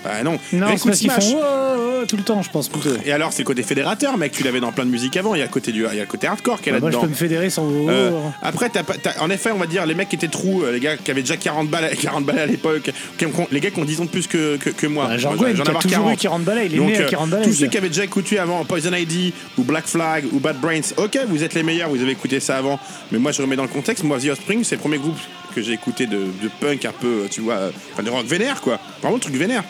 Bah 0.06 0.24
non. 0.24 0.38
Non, 0.54 0.68
c'est 0.78 0.86
parce 0.86 1.00
qu'ils 1.00 1.10
font 1.12 1.38
oh, 1.38 2.00
oh, 2.02 2.06
tout 2.08 2.16
le 2.18 2.24
temps, 2.24 2.42
je 2.44 2.50
pense 2.52 2.70
plutôt. 2.70 2.90
Et 3.04 3.12
alors, 3.12 3.34
c'est 3.34 3.42
le 3.42 3.48
côté 3.48 3.64
fédérateur, 3.64 4.18
mec. 4.18 4.32
Tu 4.34 4.44
l'avais 4.44 4.60
dans 4.60 4.72
plein 4.72 4.86
de 4.86 4.92
musique 4.92 5.18
avant. 5.18 5.34
Il 5.34 5.40
y 5.40 5.42
a 5.42 5.46
le 5.46 5.52
côté, 5.52 5.72
du, 5.72 5.80
il 5.80 5.96
y 5.96 6.00
a 6.00 6.04
le 6.04 6.06
côté 6.06 6.28
hardcore 6.28 6.60
est 6.66 6.72
Bah, 6.72 6.80
moi, 6.80 6.92
je 6.92 6.98
peux 6.98 7.08
me 7.08 7.14
fédérer 7.16 7.50
sans. 7.50 7.68
Euh, 7.90 8.12
après, 8.44 8.70
t'as 8.70 8.84
pas- 8.84 8.94
t'as- 9.02 9.20
en 9.22 9.30
effet, 9.32 9.50
on 9.52 9.58
va 9.58 9.66
dire 9.66 9.86
les 9.88 9.96
mecs 9.96 10.10
qui 10.10 10.16
étaient 10.16 10.28
trous, 10.28 10.62
euh, 10.64 10.72
les 10.72 10.80
gars 10.80 10.96
qui 10.98 11.10
avaient 11.10 11.22
déjà 11.22 11.38
40 11.38 11.70
balles, 11.70 11.90
40 12.02 12.24
balles 12.26 12.38
à 12.40 12.46
l'époque, 12.46 12.92
qui 13.18 13.26
ont- 13.26 13.48
les 13.52 13.60
gars 13.60 13.72
qui 13.72 13.80
ont 13.80 13.86
10 13.86 14.00
ans 14.02 14.06
de 14.06 14.10
plus 14.12 14.28
que, 14.28 14.58
que, 14.58 14.70
que 14.70 14.86
moi. 14.88 15.08
Bah, 15.08 15.18
Jean 15.18 15.30
Moi, 15.36 15.38
Gwen, 15.46 15.56
j'en 15.56 15.64
qui 15.64 15.70
a 15.70 15.72
avoir 15.72 15.84
toujours 15.84 16.10
eu 16.12 16.16
40 16.18 16.44
balais, 16.44 16.68
il 16.68 16.76
est 16.76 16.78
Donc, 16.78 16.90
né 16.90 16.98
à 16.98 17.02
euh, 17.02 17.10
40 17.10 17.30
balais. 17.32 17.44
tous 17.46 17.54
ceux 17.54 17.68
qui 17.68 17.78
avaient 17.78 17.90
déjà 17.90 18.04
écouté 18.04 18.38
avant 18.38 18.64
Poison 18.66 18.94
ID 18.94 19.34
ou 19.58 19.64
Black 19.64 19.88
Flag 19.88 20.26
ou 20.32 20.40
Bad 20.40 20.60
Brains, 20.60 20.82
ok, 20.98 21.18
vous 21.28 21.44
êtes 21.44 21.56
les 21.56 21.64
meilleurs, 21.64 21.90
vous 21.90 22.02
avez 22.02 22.12
écouté 22.12 22.40
ça 22.40 22.58
avant. 22.58 22.80
Mais 23.12 23.18
moi, 23.18 23.32
je 23.32 23.42
remets 23.42 23.56
dans 23.56 23.64
le 23.64 23.70
contexte. 23.70 24.04
Moi, 24.04 24.20
The 24.20 24.26
Offspring, 24.30 24.64
c'est 24.64 24.76
le 24.76 24.82
premier 24.82 24.98
groupe 25.00 25.18
que 25.56 25.62
j'ai 25.62 25.72
écouté 25.74 26.06
de, 26.06 26.18
de 26.18 26.50
punk 26.60 26.84
un 26.86 26.92
peu, 26.92 27.24
tu 27.32 27.42
vois, 27.42 27.56
euh, 27.56 27.72
enfin 27.94 28.04
de 28.04 28.10
rock 28.10 28.26
vénère, 28.26 28.60
quoi. 28.62 28.78
Vraiment, 29.02 29.16
le 29.16 29.22
truc 29.22 29.36
vénère. 29.36 29.64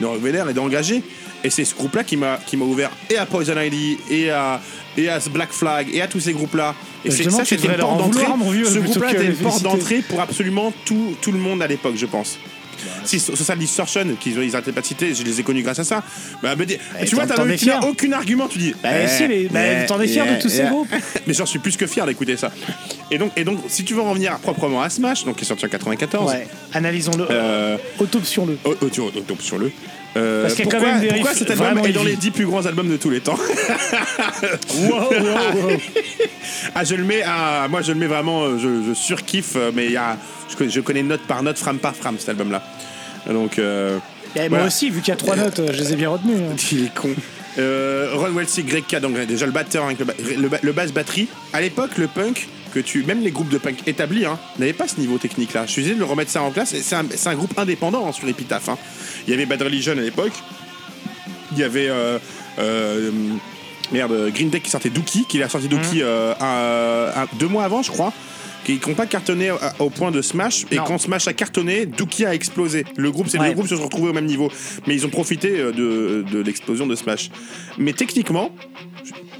De 0.00 0.06
rock 0.06 0.20
vénère 0.20 0.48
et 0.48 0.54
d'engagé. 0.54 1.02
Et 1.42 1.50
c'est 1.50 1.64
ce 1.64 1.74
groupe-là 1.74 2.04
qui 2.04 2.16
m'a 2.16 2.38
qui 2.46 2.56
m'a 2.56 2.64
ouvert 2.64 2.90
et 3.08 3.16
à 3.16 3.26
Poison 3.26 3.54
ID 3.58 3.98
et 4.10 4.30
à 4.30 4.60
et 4.96 5.08
à 5.08 5.20
ce 5.20 5.30
Black 5.30 5.52
Flag 5.52 5.88
et 5.92 6.02
à 6.02 6.08
tous 6.08 6.20
ces 6.20 6.32
groupes-là. 6.32 6.74
Et 7.04 7.10
c'est 7.10 7.30
ça, 7.30 7.44
c'était 7.44 7.68
une 7.68 7.74
porte 7.76 7.92
en 7.92 8.06
d'entrée. 8.06 8.26
Ce 8.64 8.78
groupe-là 8.78 9.12
était 9.12 9.26
une 9.26 9.36
porte 9.36 9.62
d'entrée 9.62 10.02
pour 10.08 10.20
absolument 10.20 10.72
tout, 10.84 11.14
tout 11.20 11.32
le 11.32 11.38
monde 11.38 11.62
à 11.62 11.66
l'époque, 11.66 11.94
je 11.96 12.06
pense. 12.06 12.38
Si 13.04 13.18
Social 13.20 13.58
Distortion, 13.58 14.06
qu'ils 14.18 14.36
ils 14.42 14.50
n'arrêtaient 14.52 14.72
pas 14.72 14.80
de 14.80 14.86
citer, 14.86 15.14
je 15.14 15.22
les 15.22 15.40
ai 15.40 15.42
connus 15.42 15.62
grâce 15.62 15.78
à 15.78 15.84
ça. 15.84 16.02
Bah, 16.42 16.54
mais 16.56 16.66
tu 17.06 17.14
vois, 17.14 17.26
t'as 17.26 17.44
fier. 17.56 17.80
aucun 17.86 18.12
argument, 18.12 18.48
tu 18.48 18.58
dis. 18.58 18.74
Bah, 18.82 19.06
si, 19.08 19.26
mais- 19.28 19.48
bah, 19.50 19.84
t'en 19.86 20.00
es 20.00 20.06
fier 20.08 20.26
de 20.26 20.40
tous 20.40 20.48
ces 20.48 20.64
groupes. 20.64 20.88
Mais 21.26 21.34
j'en 21.34 21.46
suis 21.46 21.58
plus 21.58 21.76
que 21.76 21.86
fier 21.86 22.06
d'écouter 22.06 22.36
ça. 22.36 22.50
Et 23.10 23.18
donc, 23.18 23.32
et 23.36 23.44
donc, 23.44 23.58
si 23.68 23.84
tu 23.84 23.94
veux 23.94 24.00
en 24.02 24.10
revenir 24.10 24.38
proprement 24.38 24.82
à 24.82 24.88
Smash, 24.90 25.24
donc 25.24 25.36
qui 25.36 25.44
est 25.44 25.46
sorti 25.46 25.64
en 25.66 25.68
94, 25.68 26.30
Ouais, 26.30 26.46
analysons-le. 26.72 27.26
euh, 27.30 27.76
Autopsion-le. 27.98 28.58
oh, 28.64 28.74
Euh, 30.16 30.42
Parce 30.42 30.54
qu'il 30.54 30.64
y 30.64 30.68
a 30.68 30.70
quand 30.72 30.78
pourquoi, 30.78 30.92
même 30.94 31.00
des 31.02 31.08
pourquoi 31.08 31.30
riffs 31.30 31.38
cet 31.38 31.50
album 31.50 31.66
vraiment 31.66 31.84
est 31.84 31.92
dans 31.92 32.00
heavy. 32.00 32.10
les 32.10 32.16
10 32.16 32.30
plus 32.32 32.46
grands 32.46 32.66
albums 32.66 32.88
de 32.90 32.96
tous 32.96 33.10
les 33.10 33.20
temps 33.20 33.38
Wow, 34.78 34.90
wow, 34.90 35.68
wow. 35.70 35.76
Ah, 36.74 36.84
je 36.84 36.94
le 36.94 37.04
mets 37.04 37.22
à. 37.22 37.68
Moi, 37.68 37.82
je 37.82 37.92
le 37.92 37.98
mets 37.98 38.06
vraiment. 38.06 38.42
euh, 38.44 38.58
Je, 38.58 38.88
je 38.88 38.94
surkiffe, 38.94 39.52
euh, 39.56 39.70
mais 39.74 39.86
il 39.86 39.92
y 39.92 39.96
a, 39.96 40.16
je, 40.50 40.56
connais, 40.56 40.70
je 40.70 40.80
connais 40.80 41.02
note 41.02 41.20
par 41.22 41.42
note, 41.42 41.58
frame 41.58 41.78
par 41.78 41.94
frame, 41.94 42.16
cet 42.18 42.28
album-là. 42.30 42.62
Donc. 43.28 43.58
Euh, 43.58 43.98
Et 44.36 44.40
moi 44.40 44.48
Voilà. 44.48 44.66
aussi, 44.66 44.90
vu 44.90 45.00
qu'il 45.00 45.08
y 45.08 45.12
a 45.12 45.16
trois 45.16 45.36
notes, 45.36 45.58
euh, 45.60 45.68
je 45.72 45.78
les 45.78 45.92
ai 45.92 45.96
bien 45.96 46.08
retenues. 46.10 46.34
hein. 46.36 46.56
il 46.72 46.84
est 46.86 46.94
con. 46.94 47.10
Euh, 47.58 48.10
Ron 48.14 48.30
Welcy, 48.32 48.62
Greg 48.62 48.84
K, 48.86 49.00
donc 49.00 49.18
déjà 49.26 49.44
le 49.44 49.52
batteur 49.52 49.84
avec 49.84 49.98
le, 49.98 50.04
ba- 50.04 50.14
le, 50.38 50.48
ba- 50.48 50.58
le 50.62 50.72
basse 50.72 50.92
batterie. 50.92 51.26
À 51.52 51.60
l'époque, 51.60 51.90
le 51.98 52.06
punk, 52.06 52.48
que 52.72 52.78
tu, 52.78 53.02
même 53.02 53.20
les 53.22 53.32
groupes 53.32 53.48
de 53.48 53.58
punk 53.58 53.76
établis, 53.88 54.24
hein, 54.24 54.38
n'avaient 54.60 54.72
pas 54.72 54.86
ce 54.86 55.00
niveau 55.00 55.18
technique-là. 55.18 55.66
Je 55.66 55.72
suis 55.72 55.82
désolé 55.82 55.96
de 55.96 56.00
le 56.04 56.06
remettre 56.10 56.30
ça 56.30 56.42
en 56.42 56.52
place. 56.52 56.72
et 56.74 56.80
C'est 56.80 56.94
un, 56.94 57.04
c'est 57.14 57.28
un 57.28 57.34
groupe 57.34 57.52
indépendant 57.58 58.06
hein, 58.08 58.12
sur 58.12 58.28
Epitaph. 58.28 58.68
hein. 58.68 58.78
Il 59.26 59.30
y 59.30 59.34
avait 59.34 59.46
Bad 59.46 59.62
Religion 59.62 59.92
à 59.92 60.00
l'époque. 60.00 60.32
Il 61.52 61.58
y 61.58 61.62
avait 61.64 61.88
euh, 61.88 62.18
euh, 62.58 63.10
merde 63.92 64.30
Green 64.34 64.50
Day 64.50 64.60
qui 64.60 64.70
sortait 64.70 64.90
Dookie, 64.90 65.24
qui 65.28 65.42
a 65.42 65.48
sorti 65.48 65.68
Dookie 65.68 66.02
euh, 66.02 66.32
un- 66.40 67.22
un- 67.22 67.26
deux 67.38 67.48
mois 67.48 67.64
avant, 67.64 67.82
je 67.82 67.90
crois. 67.90 68.12
Qui 68.64 68.78
n'ont 68.86 68.94
pas 68.94 69.06
cartonné 69.06 69.50
au 69.78 69.88
point 69.88 70.10
de 70.10 70.20
Smash 70.20 70.66
et 70.70 70.76
Non. 70.76 70.84
quand 70.84 70.98
Smash 70.98 71.26
a 71.26 71.32
cartonné, 71.32 71.86
Dookie 71.86 72.26
a 72.26 72.34
explosé. 72.34 72.84
Le 72.96 73.10
groupe, 73.10 73.26
c'est 73.28 73.38
Ouais. 73.40 73.48
le 73.48 73.54
groupe 73.54 73.66
se 73.66 73.74
sont 73.74 73.84
retrouvés 73.84 74.10
au 74.10 74.12
même 74.12 74.26
niveau, 74.26 74.50
mais 74.86 74.94
ils 74.94 75.06
ont 75.06 75.08
profité 75.08 75.50
de, 75.58 76.24
de 76.30 76.38
l'explosion 76.42 76.86
de 76.86 76.94
Smash. 76.94 77.30
Mais 77.78 77.94
techniquement, 77.94 78.50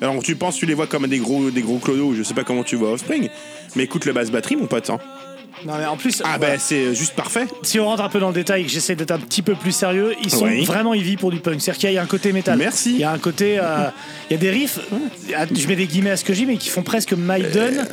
alors 0.00 0.22
tu 0.22 0.36
penses, 0.36 0.56
tu 0.56 0.64
les 0.64 0.72
vois 0.72 0.86
comme 0.86 1.06
des 1.06 1.18
gros, 1.18 1.50
des 1.50 1.60
gros 1.60 1.76
clodos, 1.78 2.14
je 2.14 2.22
sais 2.22 2.32
pas 2.32 2.44
comment 2.44 2.64
tu 2.64 2.76
vois 2.76 2.92
Offspring, 2.92 3.28
mais 3.76 3.82
écoute 3.84 4.06
le 4.06 4.14
basse 4.14 4.30
batterie, 4.30 4.56
mon 4.56 4.66
pote. 4.66 4.88
hein. 4.88 4.98
Non, 5.66 5.74
mais 5.78 5.86
en 5.86 5.96
plus, 5.96 6.22
Ah 6.24 6.36
voilà. 6.38 6.54
bah 6.54 6.58
c'est 6.58 6.94
juste 6.94 7.14
parfait. 7.14 7.46
si 7.62 7.78
on 7.80 7.84
rentre 7.86 8.02
un 8.02 8.08
peu 8.08 8.18
dans 8.20 8.28
le 8.28 8.34
détail 8.34 8.62
et 8.62 8.64
que 8.64 8.70
j'essaie 8.70 8.94
d'être 8.96 9.10
un 9.10 9.18
petit 9.18 9.42
peu 9.42 9.54
plus 9.54 9.72
sérieux, 9.72 10.14
ils 10.22 10.30
sont 10.30 10.44
Oui. 10.46 10.64
vraiment 10.64 10.94
heavy 10.94 11.16
pour 11.16 11.30
du 11.30 11.38
punk. 11.38 11.60
C'est-à-dire 11.60 11.78
qu'il 11.80 11.92
y 11.92 11.98
a 11.98 12.02
un 12.02 12.06
côté 12.06 12.32
métal. 12.32 12.58
Merci. 12.58 12.92
Il 12.94 13.00
y 13.00 13.04
a 13.04 13.10
un 13.12 13.18
côté. 13.18 13.58
euh, 13.58 13.88
il 14.30 14.34
y 14.34 14.36
a 14.36 14.38
des 14.38 14.50
riffs, 14.50 14.78
ah, 15.36 15.44
je 15.54 15.66
mets 15.68 15.76
des 15.76 15.86
guillemets 15.86 16.10
à 16.10 16.16
ce 16.16 16.24
que 16.24 16.32
j'ai, 16.34 16.46
mais 16.46 16.56
qui 16.56 16.70
font 16.70 16.82
presque 16.82 17.12
Maiden, 17.12 17.86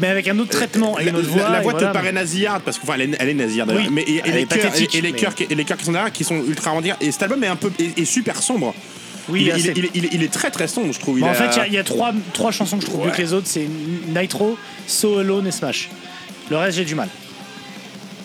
mais 0.00 0.08
avec 0.08 0.26
un 0.28 0.38
autre 0.38 0.50
traitement 0.50 0.98
et 0.98 1.04
La, 1.04 1.10
une 1.10 1.16
autre 1.16 1.28
voix. 1.28 1.48
la 1.50 1.60
voix 1.60 1.72
voilà. 1.72 1.88
te 1.88 1.92
paraît 1.92 2.12
nasillarde 2.12 2.62
parce 2.64 2.78
que 2.78 2.82
enfin 2.84 2.94
elle 2.94 3.12
est, 3.14 3.16
elle 3.20 3.28
est 3.28 3.34
nasillarde. 3.34 3.72
Oui, 3.76 3.88
mais 3.90 4.02
et, 4.02 4.22
les 4.32 4.46
pathétique, 4.46 4.94
et, 4.94 4.98
et 4.98 5.00
les 5.02 5.12
mais- 5.12 5.18
chœurs 5.18 5.34
qui- 5.34 5.46
et 5.48 5.54
les 5.54 5.64
chœurs 5.64 5.76
qui 5.76 5.84
sont 5.84 5.92
derrière 5.92 6.12
qui 6.12 6.24
sont 6.24 6.42
ultra 6.46 6.70
rendirent 6.70 6.96
et 7.00 7.12
cet 7.12 7.22
album 7.24 7.44
est 7.44 7.48
un 7.48 7.56
peu 7.56 7.70
est, 7.78 7.98
est 7.98 8.04
super 8.04 8.42
sombre. 8.42 8.74
Oui, 9.28 9.42
il, 9.42 9.48
est- 9.48 9.52
assez. 9.52 9.60
il 9.62 9.68
est- 9.68 9.72
il 9.76 9.84
est- 9.84 9.90
il 9.94 10.04
est- 10.06 10.08
il 10.14 10.22
est 10.24 10.32
très 10.32 10.50
très 10.50 10.66
sombre 10.66 10.92
je 10.92 10.98
trouve. 10.98 11.18
Il 11.18 11.20
Bon, 11.20 11.28
en 11.28 11.30
a- 11.30 11.34
fait, 11.34 11.50
il 11.54 11.58
y 11.58 11.60
a- 11.60 11.66
il 11.68 11.72
y, 11.74 11.78
a 11.78 11.84
trois, 11.84 12.12
trois 12.32 12.50
chansons 12.50 12.76
que 12.78 12.82
je 12.82 12.88
trouve 12.88 13.00
Ouais. 13.02 13.06
mieux 13.08 13.12
que 13.12 13.22
les 13.22 13.32
autres 13.32 13.46
c'est 13.46 13.68
Nitro, 14.08 14.56
So 14.86 15.18
Alone 15.18 15.46
et 15.46 15.52
Smash. 15.52 15.90
Le 16.52 16.58
reste, 16.58 16.76
j'ai 16.76 16.84
du 16.84 16.94
mal. 16.94 17.08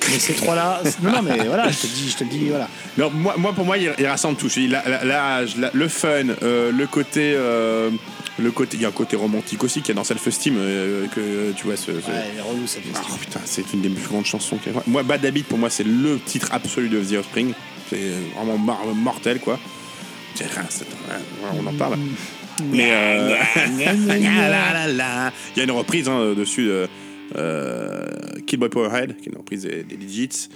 Mais 0.09 0.19
ces 0.19 0.33
trois-là. 0.33 0.81
Non, 1.01 1.11
non, 1.11 1.21
mais 1.21 1.45
voilà, 1.45 1.69
je 1.69 1.77
te 1.79 1.87
le 1.87 1.93
dis, 1.93 2.09
je 2.09 2.17
te 2.17 2.23
le 2.25 2.29
dis, 2.29 2.45
voilà. 2.49 2.67
Non, 2.97 3.09
moi, 3.09 3.35
moi, 3.37 3.53
pour 3.53 3.63
moi, 3.65 3.77
il, 3.77 3.89
il 3.97 4.05
rassemble 4.05 4.37
tout. 4.37 4.49
L'âge, 5.03 5.55
le 5.73 5.87
fun, 5.87 6.09
euh, 6.43 6.71
le 6.73 6.87
côté. 6.87 7.33
euh, 7.35 7.89
le 8.39 8.51
côté, 8.51 8.75
il 8.77 8.83
y 8.83 8.85
a 8.85 8.89
un 8.89 8.91
côté 8.91 9.15
romantique 9.15 9.63
aussi 9.63 9.81
qui 9.81 9.89
est 9.91 9.95
dans 9.95 10.03
Self-Esteem 10.03 10.55
euh, 10.59 11.07
que 11.07 11.53
tu 11.55 11.65
vois 11.65 11.75
ce, 11.77 11.85
ce- 11.85 11.91
Ouais, 11.91 12.01
Oh 13.11 13.15
putain, 13.19 13.39
c'est 13.45 13.73
une 13.73 13.81
des 13.81 13.89
plus 13.89 14.07
grandes 14.07 14.25
chansons. 14.25 14.57
qu'il 14.57 14.73
y 14.73 14.75
a. 14.77 14.83
Moi, 14.87 15.01
Bad 15.03 15.25
Habit, 15.25 15.43
pour 15.43 15.57
moi, 15.57 15.69
c'est 15.71 15.83
le 15.85 16.19
titre 16.19 16.49
absolu 16.51 16.89
de 16.89 16.99
The 17.01 17.13
Offspring. 17.19 17.53
C'est 17.89 18.11
vraiment 18.35 18.57
mortel, 18.93 19.39
quoi. 19.39 19.57
On 21.57 21.65
en 21.65 21.73
parle. 21.73 21.97
Mais 22.71 22.89
euh, 22.91 23.35
il 23.67 25.57
y 25.57 25.61
a 25.61 25.63
une 25.63 25.71
reprise 25.71 26.07
hein, 26.09 26.33
dessus 26.37 26.65
de 26.65 26.87
euh, 27.35 28.07
Kid 28.45 28.59
Boy 28.59 28.69
Powerhead, 28.69 29.17
qui 29.17 29.29
est 29.29 29.31
une 29.31 29.37
reprise 29.37 29.63
des, 29.63 29.83
des 29.83 29.97
Digits. 29.97 30.49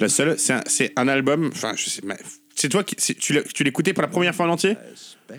La 0.00 0.08
seule, 0.08 0.36
c'est 0.38 0.92
un, 0.96 1.08
album. 1.08 1.50
Enfin, 1.52 1.74
je 1.76 1.90
sais. 1.90 2.00
mais 2.04 2.16
C'est 2.54 2.68
toi 2.68 2.84
qui 2.84 2.96
tu 2.96 3.64
l'écoutais 3.64 3.92
pour 3.92 4.02
la 4.02 4.08
première 4.08 4.34
fois 4.34 4.46
en 4.46 4.50
entier? 4.50 4.76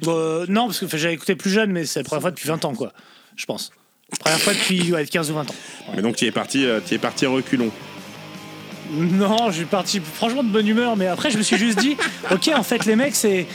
Euh, 0.08 0.46
non, 0.50 0.68
parce 0.68 0.80
que 0.80 0.98
j'avais 0.98 1.14
écouté 1.14 1.36
plus 1.36 1.50
jeune, 1.50 1.72
mais 1.72 1.86
c'est 1.86 2.00
la 2.00 2.04
première 2.04 2.22
fois 2.22 2.32
depuis 2.32 2.48
20 2.48 2.66
ans, 2.66 2.74
quoi. 2.74 2.94
Je 3.36 3.46
pense. 3.46 3.72
Première 4.20 4.40
fois 4.40 4.54
depuis 4.54 4.94
ouais, 4.94 5.06
15 5.06 5.32
ou 5.32 5.36
20 5.36 5.50
ans. 5.50 5.56
Mais 5.96 6.02
donc 6.02 6.16
tu 6.16 6.26
es 6.26 6.32
parti, 6.32 6.66
euh, 6.66 6.80
es 6.92 6.98
parti 6.98 7.26
reculons. 7.26 7.72
Non, 8.92 9.50
je 9.50 9.58
suis 9.58 9.66
parti 9.66 10.00
franchement 10.00 10.44
de 10.44 10.50
bonne 10.50 10.68
humeur, 10.68 10.96
mais 10.96 11.08
après 11.08 11.32
je 11.32 11.38
me 11.38 11.44
suis 11.44 11.58
juste 11.58 11.80
dit, 11.80 11.98
ok, 12.32 12.52
en 12.56 12.62
fait 12.62 12.86
les 12.86 12.96
mecs 12.96 13.16
c'est 13.16 13.48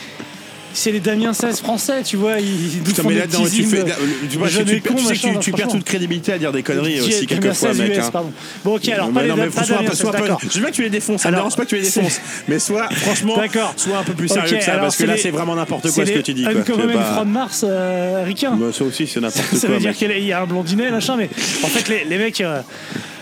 c'est 0.72 0.92
les 0.92 1.00
Damien 1.00 1.32
16 1.32 1.58
français, 1.60 2.02
tu 2.04 2.16
vois, 2.16 2.38
ils, 2.40 2.74
ils 2.76 2.82
Putain, 2.82 3.02
mais 3.06 3.14
là-dedans, 3.14 3.42
petits 3.42 3.56
tu 3.56 3.64
fais. 3.64 3.80
hymnes. 3.80 3.92
Tu, 4.30 4.38
vois, 4.38 4.48
Jeune 4.48 4.64
tu, 4.66 4.76
et 4.76 4.80
con, 4.80 4.94
tu 4.94 5.04
sais 5.04 5.14
que 5.14 5.32
tu, 5.34 5.38
tu 5.40 5.52
perds 5.52 5.68
toute 5.68 5.84
crédibilité 5.84 6.32
à 6.32 6.38
dire 6.38 6.52
des 6.52 6.62
conneries 6.62 7.00
aussi, 7.00 7.10
Damien 7.10 7.26
quelquefois, 7.26 7.68
16 7.74 7.78
mec. 7.80 7.92
US, 7.92 7.98
hein. 7.98 8.10
pardon. 8.12 8.32
Bon, 8.64 8.76
ok, 8.76 8.88
alors 8.88 9.06
Non, 9.08 9.12
pas 9.14 9.20
mais 9.20 9.26
les 9.26 9.30
non, 9.32 9.36
mais 9.36 9.46
pas 9.50 9.60
Damien 9.62 9.78
peu- 9.82 9.86
16, 9.88 9.98
sois 10.00 10.10
un 10.10 10.12
peu- 10.12 10.20
d'accord. 10.22 10.40
Je 10.42 10.48
veux 10.54 10.60
bien 10.60 10.70
que 10.70 10.74
tu 10.76 10.82
les 10.82 10.90
défonces, 10.90 11.22
ça 11.22 11.30
me 11.30 11.36
dérange 11.36 11.56
pas 11.56 11.64
que 11.64 11.68
tu 11.70 11.76
les 11.76 11.82
défonces. 11.82 12.20
Mais 12.48 12.58
sois, 12.58 12.88
franchement, 12.90 13.34
sois 13.76 13.98
un 13.98 14.02
peu 14.04 14.12
plus 14.14 14.28
sérieux 14.28 14.56
que 14.58 14.64
ça, 14.64 14.78
parce 14.78 14.96
que 14.96 15.04
là, 15.04 15.16
c'est 15.16 15.30
vraiment 15.30 15.54
n'importe 15.56 15.90
quoi 15.90 16.06
ce 16.06 16.10
que 16.12 16.18
tu 16.20 16.34
dis. 16.34 16.44
C'est 16.44 16.54
Man 16.54 16.92
pas- 16.94 17.14
from 17.14 17.30
Mars 17.30 17.64
euh, 17.66 18.22
ricains. 18.24 18.52
Bah, 18.56 18.66
Ça 18.72 18.84
aussi, 18.84 19.06
c'est 19.06 19.20
n'importe 19.20 19.46
Ça 19.56 19.66
quoi. 19.66 19.76
veut 19.76 19.80
dire 19.80 19.94
qu'il 19.94 20.24
y 20.24 20.32
a 20.32 20.42
un 20.42 20.46
blondinet, 20.46 20.90
machin, 20.90 21.16
mais 21.16 21.28
en 21.62 21.68
fait, 21.68 22.04
les 22.08 22.18
mecs. 22.18 22.42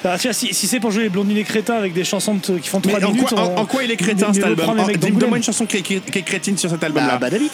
Bah, 0.04 0.16
tu 0.18 0.28
vois, 0.28 0.32
si, 0.34 0.54
si 0.54 0.66
c'est 0.66 0.80
pour 0.80 0.90
jouer 0.90 1.04
les 1.04 1.08
blondinets 1.08 1.44
crétins 1.44 1.76
avec 1.76 1.92
des 1.92 2.04
chansons 2.04 2.34
de- 2.34 2.58
qui 2.58 2.68
font 2.68 2.80
3 2.80 2.98
Mais 2.98 3.04
en 3.04 3.10
minutes. 3.12 3.28
quoi, 3.28 3.40
en- 3.40 3.48
on- 3.54 3.56
en 3.58 3.66
quoi 3.66 3.82
il 3.84 3.90
est 3.90 3.96
crétin 3.96 4.26
on- 4.30 4.32
cet 4.32 4.44
on 4.44 4.46
album 4.48 4.64
prend 4.66 4.74
les 4.74 4.82
En- 4.82 4.86
mecs 4.86 4.98
Donne-moi 4.98 5.20
d'Angoulême. 5.20 5.36
une 5.38 5.42
chanson 5.44 5.66
qui 5.66 5.78
est, 5.78 5.82
qui 5.82 5.94
est- 5.96 6.10
qui 6.10 6.18
est 6.18 6.22
crétine 6.22 6.56
sur 6.56 6.70
cet 6.70 6.80
Bah, 6.80 6.86
album-là. 6.86 7.18
Badabit. 7.18 7.50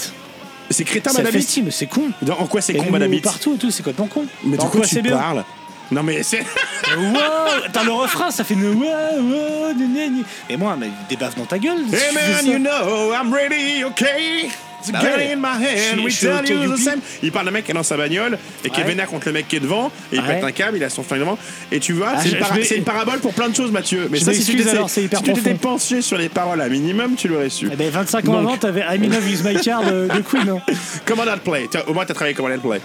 C'est 0.70 0.84
crétin, 0.84 1.10
Ça 1.10 1.18
Madame 1.22 1.40
mais 1.64 1.70
c'est 1.70 1.86
con. 1.86 2.02
Dans- 2.22 2.38
En 2.38 2.46
quoi 2.46 2.60
c'est 2.62 2.72
Et 2.72 2.76
con, 2.78 2.84
les 2.86 2.90
Madame 2.90 3.10
Beat 3.10 3.22
partout 3.22 3.54
et 3.54 3.58
tout, 3.58 3.70
c'est 3.70 3.82
complètement 3.82 4.06
con. 4.06 4.24
Mais 4.44 4.56
de 4.56 4.62
En 4.62 4.66
quoi 4.66 4.80
quoi 4.80 4.88
tu 4.88 4.94
c'est 4.94 5.02
bien 5.02 5.16
parles 5.16 5.44
Non, 5.90 6.02
mais 6.02 6.22
c'est. 6.22 6.40
Wow 6.96 7.18
Attends, 7.66 7.84
le 7.84 7.92
refrain, 7.92 8.30
ça 8.30 8.44
fait 8.44 8.54
une 8.54 8.64
wow, 8.74 8.82
wow, 8.84 9.74
gna, 9.76 9.84
gna, 9.86 10.06
gna. 10.08 10.22
Et 10.48 10.56
moi, 10.56 10.76
mais 10.78 10.88
des 11.08 11.16
baffes 11.16 11.36
dans 11.36 11.44
ta 11.44 11.58
gueule. 11.58 11.78
si 11.88 11.94
Hey 11.94 12.00
tu 12.10 12.16
fais 12.18 12.30
man, 12.32 12.40
ça. 12.40 12.50
you 12.50 12.58
know 12.58 13.12
I'm 13.12 13.32
ready, 13.32 13.84
okay? 13.84 14.48
Bah 14.92 15.00
gun 15.02 15.16
ouais. 15.16 15.32
in 15.32 15.36
my 15.36 15.44
hand, 15.46 15.76
Je 15.76 15.80
suis- 15.82 16.04
we 16.04 16.12
je 16.12 16.16
suis 16.18 16.26
tell 16.26 16.36
ok, 16.40 16.48
you 16.50 16.58
the 16.58 16.62
youpi. 16.70 16.82
same. 16.82 17.00
Il 17.22 17.32
parle 17.32 17.46
d'un 17.46 17.52
mec 17.52 17.64
qui 17.64 17.70
est 17.70 17.74
dans 17.74 17.82
sa 17.82 17.96
bagnole 17.96 18.38
et 18.64 18.70
qui 18.70 18.80
est 18.80 18.84
vénère 18.84 19.06
contre 19.08 19.26
le 19.28 19.32
mec 19.32 19.48
qui 19.48 19.56
est 19.56 19.60
devant 19.60 19.90
et 20.12 20.16
il 20.16 20.20
Ouais. 20.20 20.26
pète 20.34 20.44
un 20.44 20.52
câble, 20.52 20.76
il 20.76 20.84
a 20.84 20.90
son 20.90 21.02
flingue 21.02 21.20
devant. 21.20 21.38
Et 21.72 21.80
tu 21.80 21.92
vois, 21.92 22.12
Ah, 22.16 22.20
c'est 22.22 22.30
une, 22.30 22.38
para- 22.38 22.54
vais- 22.54 22.76
une 22.76 22.84
parabole 22.84 23.18
pour 23.20 23.32
plein 23.34 23.48
de 23.48 23.54
choses, 23.56 23.70
Mathieu. 23.70 24.08
Mais 24.10 24.18
Je 24.18 24.24
ça, 24.24 24.32
si 24.34 24.44
tu 24.44 24.56
t'étais 24.56 24.70
si 24.70 25.54
penché 25.58 26.02
sur 26.02 26.18
les 26.18 26.28
paroles 26.28 26.60
un 26.60 26.68
minimum, 26.68 27.14
tu 27.16 27.28
l'aurais 27.28 27.50
su. 27.50 27.68
Eh 27.72 27.76
ben, 27.76 27.90
25 27.90 28.28
ans 28.28 28.32
Donc- 28.32 28.40
avant, 28.46 28.56
t'avais 28.56 28.80
I'm 28.82 29.02
in 29.04 29.08
love 29.08 29.24
with 29.26 29.44
my 29.44 29.54
car 29.60 29.82
de, 29.84 30.08
de 30.14 30.20
Queen. 30.20 30.48
hein. 30.48 30.60
Comment 31.06 31.24
that 31.24 31.38
play 31.38 31.68
Au 31.86 31.94
moins, 31.94 32.04
t'as 32.04 32.14
travaillé 32.14 32.34
comment 32.34 32.48
that 32.48 32.58
play. 32.58 32.80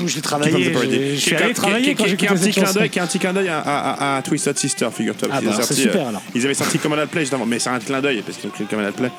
On 0.00 0.20
travaillé. 0.22 0.52
j'ai- 0.62 1.14
Je 1.16 1.20
suis 1.20 1.34
allé 1.34 1.52
travailler 1.54 1.94
quand 1.94 2.04
j'ai 2.06 2.12
un 2.28 2.34
petit 2.36 2.50
clin 2.52 2.72
d'œil, 2.72 2.88
qui 2.90 3.00
un 3.00 3.06
petit 3.06 3.18
clin 3.18 3.32
d'œil 3.32 3.48
à, 3.48 3.58
à- 3.58 3.90
à- 4.14 4.16
à 4.18 4.22
Twisted 4.22 4.56
Sister, 4.56 4.88
figure-toi. 4.96 5.28
Ah 5.32 5.40
bah, 5.42 5.50
c'est 5.56 5.62
sorti, 5.64 5.82
super, 5.82 6.06
euh, 6.06 6.08
alors. 6.10 6.22
Ils 6.34 6.44
avaient 6.44 6.54
sorti 6.54 6.78
Command 6.78 7.04
Play 7.06 7.22
juste 7.22 7.34
avant, 7.34 7.46
mais 7.46 7.58
c'est 7.58 7.68
un 7.70 7.80
clin 7.80 8.00
d'œil 8.00 8.22
parce 8.24 8.38
qu'ils 8.38 8.48
ont 8.48 8.52
créé 8.52 8.66
Command 8.70 8.92
Play. 8.92 9.10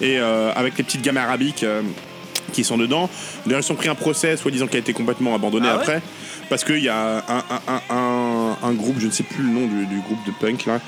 Et 0.00 0.18
euh, 0.18 0.52
avec 0.54 0.76
les 0.78 0.84
petites 0.84 1.02
gammes 1.02 1.16
arabiques 1.16 1.62
euh, 1.64 1.82
qui 2.52 2.64
sont 2.64 2.78
dedans. 2.78 3.08
D'ailleurs, 3.46 3.62
ils 3.66 3.72
ont 3.72 3.76
pris 3.76 3.88
un 3.88 3.94
procès, 3.94 4.36
soi-disant, 4.36 4.66
qui 4.66 4.76
a 4.76 4.80
été 4.80 4.92
complètement 4.92 5.34
abandonné 5.34 5.68
Ah 5.70 5.76
ouais 5.76 5.80
après. 5.82 6.02
Parce 6.48 6.64
qu'il 6.64 6.78
y 6.82 6.88
a 6.88 6.96
un, 6.96 7.18
un- 7.18 7.60
un- 7.68 7.94
un- 7.96 8.56
un 8.62 8.72
groupe, 8.72 8.96
je 8.98 9.06
ne 9.06 9.12
sais 9.12 9.22
plus 9.22 9.42
le 9.42 9.50
nom 9.50 9.66
du, 9.66 9.84
du 9.86 10.00
groupe 10.00 10.24
de 10.26 10.32
punk 10.40 10.64
là. 10.66 10.80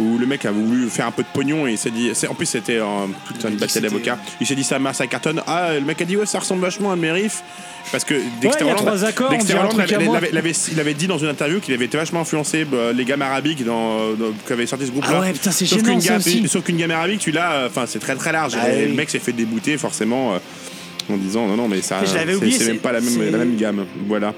Où 0.00 0.18
le 0.18 0.26
mec 0.26 0.44
a 0.46 0.50
voulu 0.50 0.88
faire 0.88 1.06
un 1.06 1.10
peu 1.10 1.22
de 1.22 1.28
pognon 1.32 1.66
et 1.66 1.72
il 1.72 1.78
s'est 1.78 1.90
dit. 1.90 2.10
En 2.28 2.34
plus, 2.34 2.46
c'était 2.46 2.78
euh, 2.78 3.06
une 3.48 3.56
bataille 3.56 3.82
d'avocats. 3.82 4.18
Il 4.40 4.46
s'est 4.46 4.54
dit 4.54 4.64
ça 4.64 4.78
marche, 4.78 4.96
ça 4.98 5.06
cartonne. 5.06 5.42
Ah, 5.46 5.74
le 5.74 5.80
mec 5.84 6.00
a 6.00 6.04
dit 6.04 6.16
ouais, 6.16 6.26
ça 6.26 6.38
ressemble 6.38 6.62
vachement 6.62 6.92
à 6.92 6.94
riffs. 7.12 7.42
Parce 7.92 8.04
que 8.04 8.14
Dexter 8.40 8.64
a 8.64 8.74
Holland- 8.74 9.04
accords, 9.04 9.30
Dexter 9.30 9.54
il 10.72 10.80
avait 10.80 10.94
dit 10.94 11.06
dans 11.06 11.18
une 11.18 11.28
interview 11.28 11.60
qu'il 11.60 11.72
avait 11.74 11.86
été 11.86 11.96
vachement 11.96 12.20
influencé 12.20 12.64
bah, 12.64 12.92
les 12.94 13.04
gammes 13.04 13.22
arabiques 13.22 13.64
dans, 13.64 14.12
dans- 14.12 14.32
qu'avait 14.46 14.66
sorti 14.66 14.86
ce 14.86 14.90
groupe-là. 14.92 15.10
Ah 15.14 15.20
ouais, 15.20 15.32
putain, 15.32 15.50
c'est 15.50 15.66
Sauf 15.66 15.82
qu'une 15.82 15.98
gamme, 15.98 16.18
aussi. 16.18 16.46
sauf 16.48 16.62
qu'une 16.64 16.76
gamme 16.76 16.90
arabique, 16.90 17.20
tu 17.20 17.30
l'as, 17.32 17.52
euh, 17.52 17.66
enfin 17.68 17.84
c'est 17.86 17.98
très 17.98 18.14
très 18.16 18.32
large. 18.32 18.52
Ah 18.60 18.70
et 18.70 18.82
oui. 18.84 18.88
Le 18.90 18.94
mec 18.94 19.10
s'est 19.10 19.18
fait 19.18 19.32
débouter 19.32 19.78
forcément 19.78 20.34
euh, 20.34 20.38
en 21.12 21.16
disant 21.16 21.46
non 21.46 21.56
non 21.56 21.68
mais 21.68 21.80
ça, 21.80 22.00
c'est 22.04 22.34
oublié, 22.34 22.58
c'est 22.58 22.66
même 22.66 22.78
pas 22.78 22.92
la 22.92 23.00
même, 23.00 23.10
c'est- 23.10 23.30
la 23.30 23.38
même 23.38 23.56
gamme. 23.56 23.86
Voilà. 24.06 24.34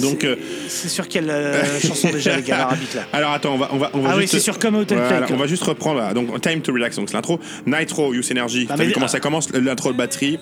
Donc 0.00 0.18
C'est- 0.20 0.26
euh, 0.26 0.36
C'est 0.68 0.88
sur 0.88 1.08
quelle 1.08 1.30
euh, 1.30 1.62
chanson 1.80 2.10
déjà, 2.10 2.36
les 2.36 2.42
gars 2.42 2.62
arabiques 2.64 2.94
là 2.94 3.02
alors 3.12 3.32
attends, 3.32 3.54
on 3.54 3.58
va 3.58 3.68
on 3.72 3.78
va 3.78 3.90
on 3.94 4.00
va 4.00 4.10
Ah 4.12 4.14
oui, 4.16 4.22
juste 4.22 4.34
c'est 4.34 4.40
sur 4.40 4.58
Come 4.58 4.76
Out 4.76 4.92
and 4.92 4.96
Voilà, 4.96 5.26
on 5.30 5.36
va 5.36 5.46
juste 5.46 5.62
reprendre 5.64 6.00
là. 6.00 6.14
donc 6.14 6.40
Time 6.40 6.60
to 6.60 6.72
Relax 6.72 6.96
donc 6.96 7.08
c'est 7.08 7.14
l'intro. 7.16 7.40
Nitro 7.66 8.12
Use 8.14 8.30
Energy. 8.30 8.66
Ah, 8.70 8.74
T'as 8.76 8.84
vu 8.84 8.92
comment 8.92 9.08
ça 9.08 9.20
commence 9.20 9.52
l'intro 9.52 9.92
de 9.92 9.96
batterie 9.98 10.38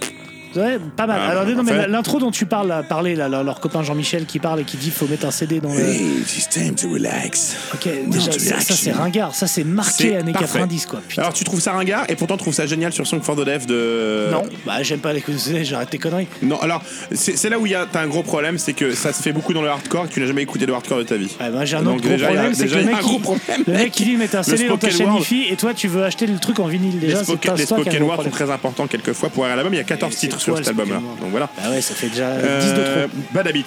Ouais, 0.54 0.78
pas 0.96 1.06
mal. 1.06 1.20
Ah, 1.22 1.30
Alors, 1.30 1.46
non, 1.46 1.62
mais 1.62 1.86
l'intro 1.88 2.18
dont 2.18 2.30
tu 2.30 2.46
parles, 2.46 2.68
là, 2.68 2.82
parler, 2.82 3.14
là, 3.14 3.28
leur, 3.28 3.60
copain 3.60 3.82
Jean-Michel 3.82 4.26
qui 4.26 4.38
parle 4.38 4.60
et 4.60 4.64
qui 4.64 4.76
dit 4.76 4.90
faut 4.90 5.06
mettre 5.06 5.26
un 5.26 5.30
CD 5.30 5.60
dans 5.60 5.72
le. 5.72 5.80
it's 5.80 6.48
time 6.48 6.74
to 6.74 6.90
relax. 6.90 7.56
Ok, 7.74 7.88
déjà, 8.06 8.32
ça, 8.32 8.60
ça, 8.60 8.74
c'est 8.74 8.92
ringard. 8.92 9.34
Ça, 9.34 9.46
c'est 9.46 9.64
marqué 9.64 10.16
années 10.16 10.32
parfait. 10.32 10.46
90, 10.58 10.86
quoi. 10.86 11.00
Putain. 11.06 11.22
Alors 11.22 11.34
tu 11.34 11.44
trouves 11.44 11.60
ça 11.60 11.72
ringard 11.72 12.04
et 12.08 12.16
pourtant 12.16 12.36
tu 12.36 12.42
trouves 12.42 12.54
ça 12.54 12.66
génial 12.66 12.92
sur 12.92 13.06
Song 13.06 13.20
for 13.22 13.36
the 13.36 13.44
Deaf 13.44 13.66
de 13.66 14.28
non, 14.30 14.42
bah, 14.64 14.82
j'aime 14.82 15.00
pas 15.00 15.12
les 15.12 15.20
coups 15.20 15.50
j'arrête 15.62 15.90
tes 15.90 15.98
conneries. 15.98 16.28
Non, 16.42 16.60
alors, 16.60 16.82
c'est 17.12 17.48
là 17.48 17.58
où 17.58 17.66
il 17.66 17.72
y 17.72 17.74
a 17.74 17.86
t'as 17.90 18.02
un 18.02 18.06
gros 18.08 18.22
problème, 18.22 18.58
c'est 18.58 18.72
que 18.72 18.94
ça 18.94 19.12
se 19.12 19.22
fait 19.22 19.32
beaucoup 19.32 19.52
dans 19.52 19.62
le 19.62 19.68
hardcore 19.68 20.04
et 20.04 20.08
que 20.08 20.14
tu 20.14 20.20
n'as 20.20 20.26
jamais 20.26 20.42
écouté 20.42 20.66
de 20.66 20.72
hardcore 20.72 20.98
de 20.98 21.02
ta 21.04 21.16
vie. 21.16 21.34
Ouais, 21.40 21.50
bah, 21.50 21.64
j'ai 21.64 21.76
un 21.76 21.82
Donc 21.82 21.98
autre 21.98 22.08
déjà, 22.08 22.26
problème, 22.26 22.54
c'est 22.54 22.66
que 22.66 22.74
le 22.74 22.84
mec, 22.84 22.94
un 22.94 23.00
gros 23.00 23.16
il- 23.16 23.20
problème, 23.20 23.62
le 23.66 23.72
mec. 23.72 24.00
il 24.00 24.04
dit 24.04 24.16
mettre 24.16 24.36
un 24.36 24.42
CD 24.42 24.68
dans 24.68 24.76
ta 24.78 24.90
chaîne 24.90 25.08
et 25.50 25.56
toi, 25.56 25.74
tu 25.74 25.88
veux 25.88 26.04
acheter 26.04 26.26
le 26.26 26.38
truc 26.38 26.58
en 26.58 26.66
vinyle 26.66 26.98
déjà. 26.98 27.18
les 27.18 27.24
spoken, 27.24 27.50
pas 27.50 27.56
les 27.56 27.66
ça 27.66 27.76
qui 27.76 27.80
a 27.80 27.80
un 27.80 27.84
spoken 27.84 28.02
gros 28.02 28.10
word 28.14 28.24
sont 28.24 28.30
très 28.30 28.50
importants 28.50 28.86
quelquefois 28.86 29.28
pour 29.28 29.44
un 29.44 29.50
album. 29.50 29.72
Il 29.74 29.76
y 29.76 29.80
a 29.80 29.84
14 29.84 30.12
c'est 30.12 30.20
titres 30.20 30.35
sur 30.38 30.56
cet 30.58 30.68
album-là. 30.68 31.00
Donc 31.20 31.30
voilà. 31.30 31.48
Bah 31.56 31.70
ouais, 31.70 31.80
ça 31.80 31.94
fait 31.94 32.08
déjà 32.08 32.30
10 32.36 32.42
de 32.42 32.46
Euh, 32.78 33.06
trop. 33.08 33.18
Bad 33.32 33.48
Habit, 33.48 33.64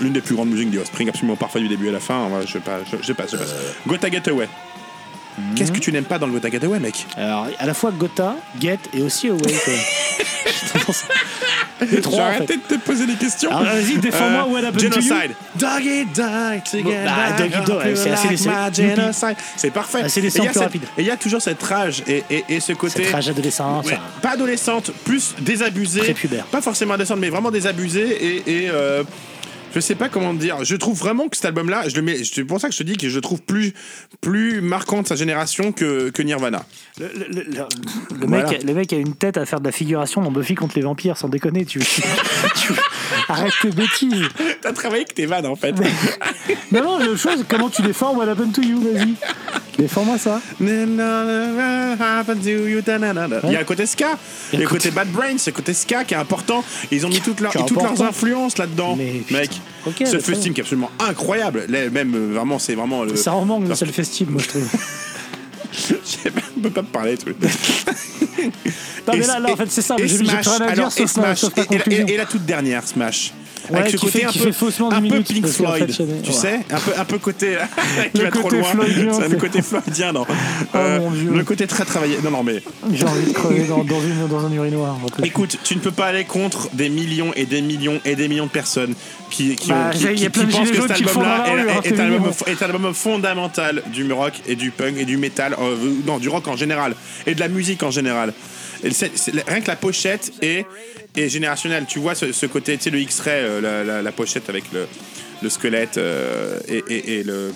l'une 0.00 0.12
des 0.12 0.20
plus 0.20 0.34
grandes 0.34 0.50
musiques 0.50 0.70
du 0.70 0.78
Offspring, 0.78 1.08
absolument 1.08 1.36
parfait 1.36 1.60
du 1.60 1.68
début 1.68 1.88
à 1.88 1.92
la 1.92 2.00
fin. 2.00 2.28
Je, 2.46 2.58
passe, 2.58 2.82
je, 2.92 2.96
je 3.02 3.12
passe, 3.12 3.32
je 3.32 3.36
passe. 3.36 3.54
Qu'est-ce 5.56 5.72
que 5.72 5.78
tu 5.80 5.90
n'aimes 5.92 6.04
pas 6.04 6.18
dans 6.18 6.26
le 6.26 6.32
Gotta 6.32 6.50
Get 6.50 6.64
Away, 6.64 6.78
mec 6.78 7.06
Alors, 7.16 7.46
à 7.58 7.66
la 7.66 7.74
fois 7.74 7.90
Gotha, 7.90 8.36
Get 8.60 8.78
et 8.92 9.02
aussi 9.02 9.28
Away. 9.28 9.40
quoi. 9.42 9.72
J'ai 11.90 12.18
arrêté 12.20 12.56
de 12.56 12.62
te 12.62 12.80
poser 12.80 13.06
des 13.06 13.14
questions. 13.14 13.50
Alors, 13.50 13.64
vas-y, 13.74 13.98
défends-moi 13.98 14.46
Euh, 14.48 14.52
What 14.52 14.58
Happened 14.68 14.78
to 14.92 15.00
You? 15.00 15.02
Genocide. 15.02 15.34
Doggy 15.56 16.04
die 16.06 16.62
together. 16.70 17.04
bah, 17.04 17.36
Doggy 17.36 17.64
Dog, 17.66 17.82
c'est 17.96 18.10
assez 18.10 18.36
genocide. 18.36 19.36
C'est 19.56 19.70
parfait. 19.70 19.98
Ah, 20.04 20.08
c'est 20.08 20.20
des 20.20 20.28
Et 20.28 20.38
il 20.38 20.44
y 20.44 20.46
a 20.48 20.52
sons 20.52 20.52
plus 20.52 20.52
cette- 20.54 20.62
rapides. 20.62 20.82
Et 20.96 21.00
il 21.02 21.06
y 21.06 21.10
a 21.10 21.16
toujours 21.16 21.42
cette 21.42 21.62
rage 21.62 22.02
et, 22.06 22.22
et, 22.30 22.44
et 22.48 22.60
ce 22.60 22.72
côté. 22.72 23.02
Cette 23.04 23.12
rage 23.12 23.28
adolescente. 23.28 23.86
Ouais, 23.86 23.98
pas 24.22 24.30
adolescente, 24.30 24.92
plus 25.04 25.34
désabusée. 25.40 26.00
Prépubère. 26.00 26.44
Pas 26.46 26.62
forcément 26.62 26.94
adolescente, 26.94 27.18
mais 27.18 27.28
vraiment 27.30 27.50
désabusée 27.50 28.08
et. 28.24 28.64
et 28.64 28.70
euh, 28.70 29.02
je 29.74 29.80
sais 29.80 29.94
pas 29.94 30.08
comment 30.08 30.32
dire. 30.34 30.64
Je 30.64 30.76
trouve 30.76 30.98
vraiment 30.98 31.28
que 31.28 31.36
cet 31.36 31.46
album-là, 31.46 31.88
je 31.88 31.96
le 31.96 32.02
mets. 32.02 32.22
C'est 32.24 32.44
pour 32.44 32.60
ça 32.60 32.68
que 32.68 32.74
je 32.74 32.78
te 32.78 32.82
dis 32.84 32.96
que 32.96 33.08
je 33.08 33.14
le 33.16 33.20
trouve 33.20 33.42
plus, 33.42 33.72
plus 34.20 34.60
marquant 34.60 35.02
de 35.02 35.06
sa 35.06 35.16
génération 35.16 35.72
que, 35.72 36.10
que 36.10 36.22
Nirvana. 36.22 36.64
Le, 36.98 37.06
le- 37.08 37.26
le- 37.28 37.42
le- 37.42 37.66
le 38.20 38.26
Voilà. 38.26 38.50
mec, 38.50 38.62
le 38.62 38.74
mec 38.74 38.92
a 38.92 38.96
une 38.96 39.14
tête 39.14 39.36
à 39.36 39.46
faire 39.46 39.60
de 39.60 39.64
la 39.66 39.72
figuration 39.72 40.22
dans 40.22 40.30
Buffy 40.30 40.54
contre 40.54 40.76
les 40.76 40.82
vampires, 40.82 41.16
sans 41.16 41.28
déconner. 41.28 41.64
Tu, 41.64 41.78
tu- 42.56 42.72
arrête 43.28 43.52
tes 43.60 43.70
bêtises. 43.70 44.28
T'as 44.62 44.72
travaillé 44.72 45.02
avec 45.02 45.14
tes 45.14 45.26
vannes 45.26 45.46
en 45.46 45.56
fait. 45.56 45.74
Non, 46.72 46.82
non, 46.82 46.98
le 46.98 47.16
chose, 47.16 47.44
comment 47.48 47.70
tu 47.70 47.82
défends 47.82 48.14
What 48.16 48.28
happened 48.28 48.52
to 48.52 48.60
you, 48.62 48.80
vas-y. 48.80 49.14
Défends-moi 49.78 50.18
ça. 50.18 50.40
Il 50.60 50.66
y 53.52 53.56
a 53.56 53.60
un 53.60 53.64
côté 53.64 53.86
ska, 53.86 54.18
il 54.52 54.60
y 54.60 54.62
a 54.62 54.66
un 54.66 54.68
côté 54.68 54.90
Bad 54.90 55.08
Brains, 55.10 55.38
c'est 55.38 55.50
le 55.50 55.56
côté 55.56 55.74
ska 55.74 56.04
qui 56.04 56.14
est 56.14 56.16
important. 56.16 56.64
Ils 56.90 57.04
ont 57.06 57.08
mis 57.08 57.20
toutes, 57.20 57.40
leurs- 57.40 57.52
toutes 57.52 58.00
influences 58.00 58.58
là-dedans, 58.58 58.96
Mais 58.96 59.22
mec. 59.30 59.50
Ce 59.84 59.90
bien. 60.48 60.54
qui 60.54 60.60
est 60.60 60.62
absolument 60.62 60.90
incroyable. 60.98 61.64
Là, 61.68 61.90
même 61.90 62.14
euh, 62.14 62.32
vraiment, 62.34 62.58
c'est 62.58 62.74
vraiment 62.74 63.04
le. 63.04 63.16
Ça 63.16 63.34
en 63.34 63.44
manque 63.44 63.66
Parce 63.68 63.80
seul 63.80 63.90
festival, 63.90 64.32
moi, 64.34 64.42
je 64.42 64.48
trouve. 64.48 64.64
Peut 66.64 66.70
pas 66.70 66.82
me 66.82 66.86
parler, 66.88 67.16
truc. 67.16 67.36
Non, 69.06 69.12
mais 69.18 69.26
là, 69.26 69.38
là, 69.38 69.52
en 69.52 69.56
fait, 69.56 69.70
c'est 69.70 69.82
ça. 69.82 69.96
Et 69.98 70.08
J'ai 70.08 70.16
Smash, 70.18 70.46
rien 70.48 70.66
à 70.68 70.72
dire 70.72 70.90
sauf 70.92 71.10
Smash, 71.10 71.38
sauf 71.40 71.52
et- 71.58 71.74
et, 71.74 71.94
et- 72.00 72.14
et 72.14 72.16
la 72.16 72.24
toute 72.24 72.44
dernière, 72.46 72.86
Smash. 72.86 73.32
Ouais, 73.70 73.78
Avec 73.78 73.92
ce 73.92 73.96
côté 73.96 74.18
fait- 74.18 74.24
un 74.26 74.32
peu, 74.32 74.38
fait 74.40 74.52
faussement 74.52 74.92
un 74.92 75.00
peu 75.00 75.22
Pink 75.22 75.46
fait, 75.46 75.52
Floyd, 75.52 75.86
je- 75.88 75.94
tu 76.02 76.02
ouais. 76.04 76.32
sais, 76.36 76.60
un 76.70 76.78
peu, 76.80 76.92
un 76.98 77.04
peu 77.06 77.16
côté 77.18 77.56
Le 78.14 78.24
va 78.24 78.30
trop 78.30 78.42
côté 78.42 78.56
loin. 78.58 78.68
floydien, 78.72 79.18
le 79.26 79.36
côté 79.36 79.62
floydien, 79.62 80.12
non. 80.12 80.26
Euh, 80.74 80.98
mon 81.00 81.10
Dieu. 81.10 81.30
le 81.32 81.44
côté 81.44 81.66
très 81.66 81.84
travaillé. 81.86 82.18
Non, 82.22 82.30
non, 82.30 82.42
mais 82.42 82.62
J'ai 82.92 83.06
envie 83.06 83.24
de 83.26 83.32
crever 83.32 83.64
dans, 83.64 83.82
dans, 83.84 84.00
une, 84.02 84.26
dans 84.28 84.44
un 84.44 84.52
urinoir. 84.52 84.98
un 85.02 85.08
peu. 85.08 85.24
Écoute, 85.24 85.56
tu 85.64 85.76
ne 85.76 85.80
peux 85.80 85.92
pas 85.92 86.06
aller 86.06 86.24
contre 86.24 86.68
des 86.74 86.90
millions 86.90 87.32
et 87.36 87.46
des 87.46 87.62
millions 87.62 87.98
et 88.04 88.16
des 88.16 88.28
millions 88.28 88.44
de 88.46 88.50
personnes 88.50 88.94
qui, 89.30 89.54
qui, 89.56 89.70
Bah, 89.70 89.88
ont- 89.88 89.96
qui- 89.96 90.14
qui- 90.14 90.28
pensent 90.28 90.70
que 90.70 90.82
cet 90.82 90.90
album-là 90.90 91.44
est, 91.46 91.50
hein, 91.50 91.66
est 91.84 91.88
c'est 91.88 92.00
un 92.00 92.04
album, 92.04 92.20
mignon. 92.20 92.34
est 92.46 92.62
un 92.62 92.66
album 92.66 92.92
fondamental 92.94 93.82
du 93.94 94.12
rock 94.12 94.34
et 94.46 94.56
du 94.56 94.72
punk 94.72 94.96
et 94.98 95.04
du 95.06 95.16
métal, 95.16 95.56
euh, 95.58 95.74
non, 96.06 96.18
du 96.18 96.28
rock 96.28 96.46
en 96.48 96.53
général 96.56 96.94
et 97.26 97.34
de 97.34 97.40
la 97.40 97.48
musique 97.48 97.82
en 97.82 97.90
général. 97.90 98.32
Et 98.82 98.88
rien 99.46 99.60
que 99.60 99.68
la 99.68 99.76
pochette 99.76 100.32
est, 100.42 100.66
est 101.16 101.28
générationnelle. 101.28 101.84
Tu 101.88 101.98
vois 101.98 102.14
ce, 102.14 102.32
ce 102.32 102.46
côté, 102.46 102.76
tu 102.76 102.84
sais, 102.84 102.90
le 102.90 102.98
X-ray, 103.00 103.32
euh, 103.44 103.60
la, 103.60 103.82
la- 103.84 104.02
la 104.02 104.12
pochette 104.12 104.48
avec 104.50 104.64
le, 104.72 104.86
le 105.42 105.48
squelette 105.48 105.96
euh, 105.96 106.58
et, 106.68 106.82
et- 106.88 107.20
et 107.20 107.24
le, 107.24 107.52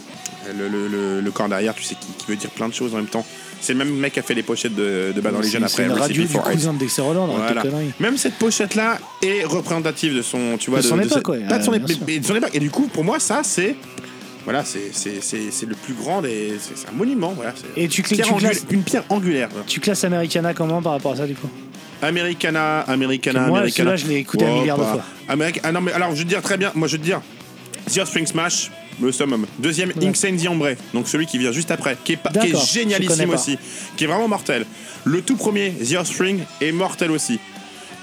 corps 1.32 1.48
derrière, 1.48 1.74
tu 1.74 1.82
sais, 1.82 1.94
qui, 1.94 2.06
qui 2.18 2.26
veut 2.30 2.36
dire 2.36 2.50
plein 2.50 2.68
de 2.68 2.74
choses 2.74 2.94
en 2.94 2.98
même 2.98 3.06
temps. 3.06 3.26
C'est 3.60 3.72
le 3.72 3.80
même 3.80 3.92
mec 3.94 4.12
qui 4.12 4.20
a 4.20 4.22
fait 4.22 4.34
les 4.34 4.44
pochettes 4.44 4.74
de, 4.76 5.12
de 5.14 5.20
Bad 5.20 5.34
Religion 5.34 5.58
C'est 5.66 5.82
après. 5.82 5.84
une 5.84 5.90
Recipe 5.90 6.02
radio 6.02 6.22
du 6.22 6.28
for 6.28 6.46
Ice. 6.48 6.52
cousin 6.54 6.72
de 6.74 6.78
Dexter 6.78 7.02
Holland, 7.02 7.28
arrête 7.30 7.42
Voilà. 7.54 7.62
tes 7.62 7.68
conneries. 7.70 7.92
Même 7.98 8.16
cette 8.16 8.34
pochette-là 8.34 8.98
est 9.20 9.44
représentative 9.44 10.14
de 10.14 10.22
son, 10.22 10.56
tu 10.58 10.70
vois, 10.70 10.80
son 10.80 10.98
époque, 11.00 11.28
de 11.28 11.62
son 11.64 11.74
époque. 11.74 12.50
Et 12.54 12.60
du 12.60 12.70
coup, 12.70 12.86
pour 12.86 13.02
moi, 13.04 13.18
ça, 13.18 13.40
c'est, 13.42 13.74
voilà, 14.48 14.64
c'est, 14.64 15.66
le 15.66 15.74
plus 15.74 15.92
grand 15.92 16.22
des, 16.22 16.54
c'est, 16.58 16.88
un 16.88 16.92
monument, 16.92 17.34
voilà. 17.36 17.52
Et 17.76 17.86
tu 17.86 18.02
pierre 18.02 18.34
classes- 18.34 18.64
une 18.70 18.82
pierre 18.82 19.04
angulaire. 19.10 19.50
voilà. 19.50 19.66
Tu 19.66 19.78
classes 19.78 20.04
Americana 20.04 20.54
comment 20.54 20.80
par 20.80 20.92
rapport 20.92 21.12
à 21.12 21.16
ça 21.16 21.26
du 21.26 21.34
coup? 21.34 21.50
Americana, 22.00 22.80
Americana, 22.80 23.40
Moi, 23.46 23.58
Americana. 23.58 23.90
celui-là, 23.90 23.96
je 23.96 24.06
l'ai 24.10 24.20
écouté 24.20 24.46
un 24.46 24.60
milliard 24.60 24.78
de 24.78 24.84
fois. 24.84 25.04
Ah 25.28 25.70
non, 25.70 25.82
mais 25.82 25.92
alors, 25.92 26.12
je 26.12 26.16
veux 26.20 26.24
te 26.24 26.28
dire 26.30 26.40
très 26.40 26.56
bien, 26.56 26.72
moi, 26.74 26.88
je 26.88 26.92
veux 26.92 26.98
te 26.98 27.04
dire, 27.04 27.20
The 27.92 27.98
Offspring 27.98 28.26
Smash, 28.26 28.70
le 29.02 29.12
summum. 29.12 29.44
Deuxième, 29.58 29.90
Ouais. 29.90 30.06
Insane 30.06 30.38
the 30.38 30.48
Ombre, 30.48 30.70
donc 30.94 31.08
celui 31.08 31.26
qui 31.26 31.36
vient 31.36 31.52
juste 31.52 31.70
après, 31.70 31.98
qui 32.02 32.14
est, 32.14 32.18
qui 32.40 32.46
est 32.48 32.72
génialissime 32.72 33.28
aussi, 33.28 33.58
qui 33.98 34.04
est 34.04 34.06
vraiment 34.06 34.28
mortel. 34.28 34.64
Le 35.04 35.20
tout 35.20 35.36
premier, 35.36 35.72
The 35.72 35.96
Offspring, 35.96 36.40
est 36.62 36.72
mortel 36.72 37.10
aussi. 37.10 37.38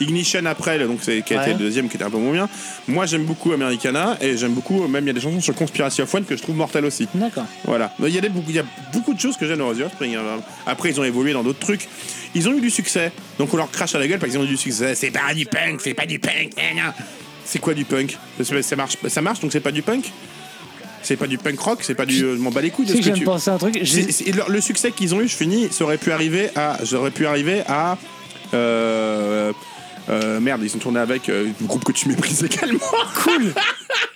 Ignition 0.01 0.45
après, 0.45 0.77
donc 0.79 0.99
c'est 1.01 1.21
qui 1.21 1.33
a 1.33 1.41
été 1.41 1.51
Ouais. 1.51 1.57
le 1.57 1.63
deuxième, 1.63 1.87
qui 1.89 1.95
était 1.95 2.03
un 2.05 2.09
peu 2.09 2.17
moins 2.17 2.33
bien. 2.33 2.49
Moi, 2.87 3.05
j'aime 3.05 3.23
beaucoup 3.23 3.51
Americana 3.53 4.17
et 4.21 4.35
j'aime 4.37 4.53
beaucoup, 4.53 4.87
même 4.87 5.03
il 5.05 5.07
y 5.07 5.09
a 5.09 5.13
des 5.13 5.21
chansons 5.21 5.39
sur 5.41 5.55
Conspiracy 5.55 6.01
of 6.01 6.13
One 6.13 6.25
que 6.25 6.35
je 6.35 6.41
trouve 6.41 6.55
mortelles 6.55 6.85
aussi. 6.85 7.07
D'accord. 7.15 7.45
Voilà. 7.63 7.93
Il 7.99 8.09
y, 8.09 8.17
a 8.17 8.21
des, 8.21 8.29
beaucoup- 8.29 8.49
il 8.49 8.55
y 8.55 8.59
a 8.59 8.65
beaucoup 8.93 9.13
de 9.13 9.19
choses 9.19 9.37
que 9.37 9.47
j'aime 9.47 9.59
dans 9.59 9.73
The 9.73 9.81
Offspring. 9.81 10.15
hein. 10.15 10.21
Après, 10.65 10.89
ils 10.89 10.99
ont 10.99 11.03
évolué 11.03 11.31
dans 11.33 11.43
d'autres 11.43 11.59
trucs. 11.59 11.87
Ils 12.33 12.49
ont 12.49 12.53
eu 12.57 12.61
du 12.61 12.69
succès. 12.69 13.11
Donc 13.39 13.53
on 13.53 13.57
leur 13.57 13.71
crache 13.71 13.95
à 13.95 13.99
la 13.99 14.07
gueule 14.07 14.19
parce 14.19 14.31
qu'ils 14.31 14.39
ont 14.41 14.43
eu 14.43 14.47
du 14.47 14.57
succès. 14.57 14.95
C'est 14.95 15.11
pas 15.11 15.33
du 15.33 15.45
punk, 15.45 15.79
c'est 15.81 15.93
pas 15.93 16.05
du 16.05 16.19
punk. 16.19 16.51
C'est 17.45 17.59
quoi 17.59 17.73
du 17.73 17.85
punk? 17.85 18.17
Ça, 18.43 18.75
marche, 18.75 18.97
ça 19.07 19.21
marche, 19.21 19.39
donc 19.39 19.51
c'est 19.53 19.59
pas 19.61 19.71
du 19.71 19.81
punk? 19.81 20.11
C'est 21.03 21.15
pas 21.15 21.27
du 21.27 21.37
punk 21.37 21.59
rock 21.59 21.79
C'est 21.83 21.93
pas 21.93 22.05
du. 22.07 22.23
euh, 22.23 22.35
Je 22.35 22.41
m'en 22.41 22.49
bats 22.49 22.61
les 22.61 22.71
couilles 22.71 22.87
je 22.87 22.93
viens 22.93 23.13
tu. 23.13 23.19
de 23.19 23.25
penser 23.25 23.51
à 23.51 23.53
un 23.53 23.57
truc. 23.59 23.75
le, 23.75 24.51
le 24.51 24.61
succès 24.61 24.91
qu'ils 24.91 25.13
ont 25.13 25.21
eu, 25.21 25.27
je 25.27 25.35
finis, 25.35 25.67
ça 25.71 25.83
aurait 25.83 25.99
pu 25.99 26.11
arriver 26.11 26.49
à. 26.55 26.79
J'aurais 26.83 27.11
pu 27.11 27.27
arriver 27.27 27.61
à. 27.67 27.97
euh, 28.55 29.51
euh, 29.51 29.53
merde, 30.39 30.61
ils 30.63 30.69
sont 30.69 30.79
tournés 30.79 30.99
avec 30.99 31.29
euh, 31.29 31.51
le 31.59 31.67
groupe 31.67 31.83
que 31.83 31.91
tu 31.91 32.07
méprises 32.09 32.43
également. 32.43 32.79
Cool 33.23 33.53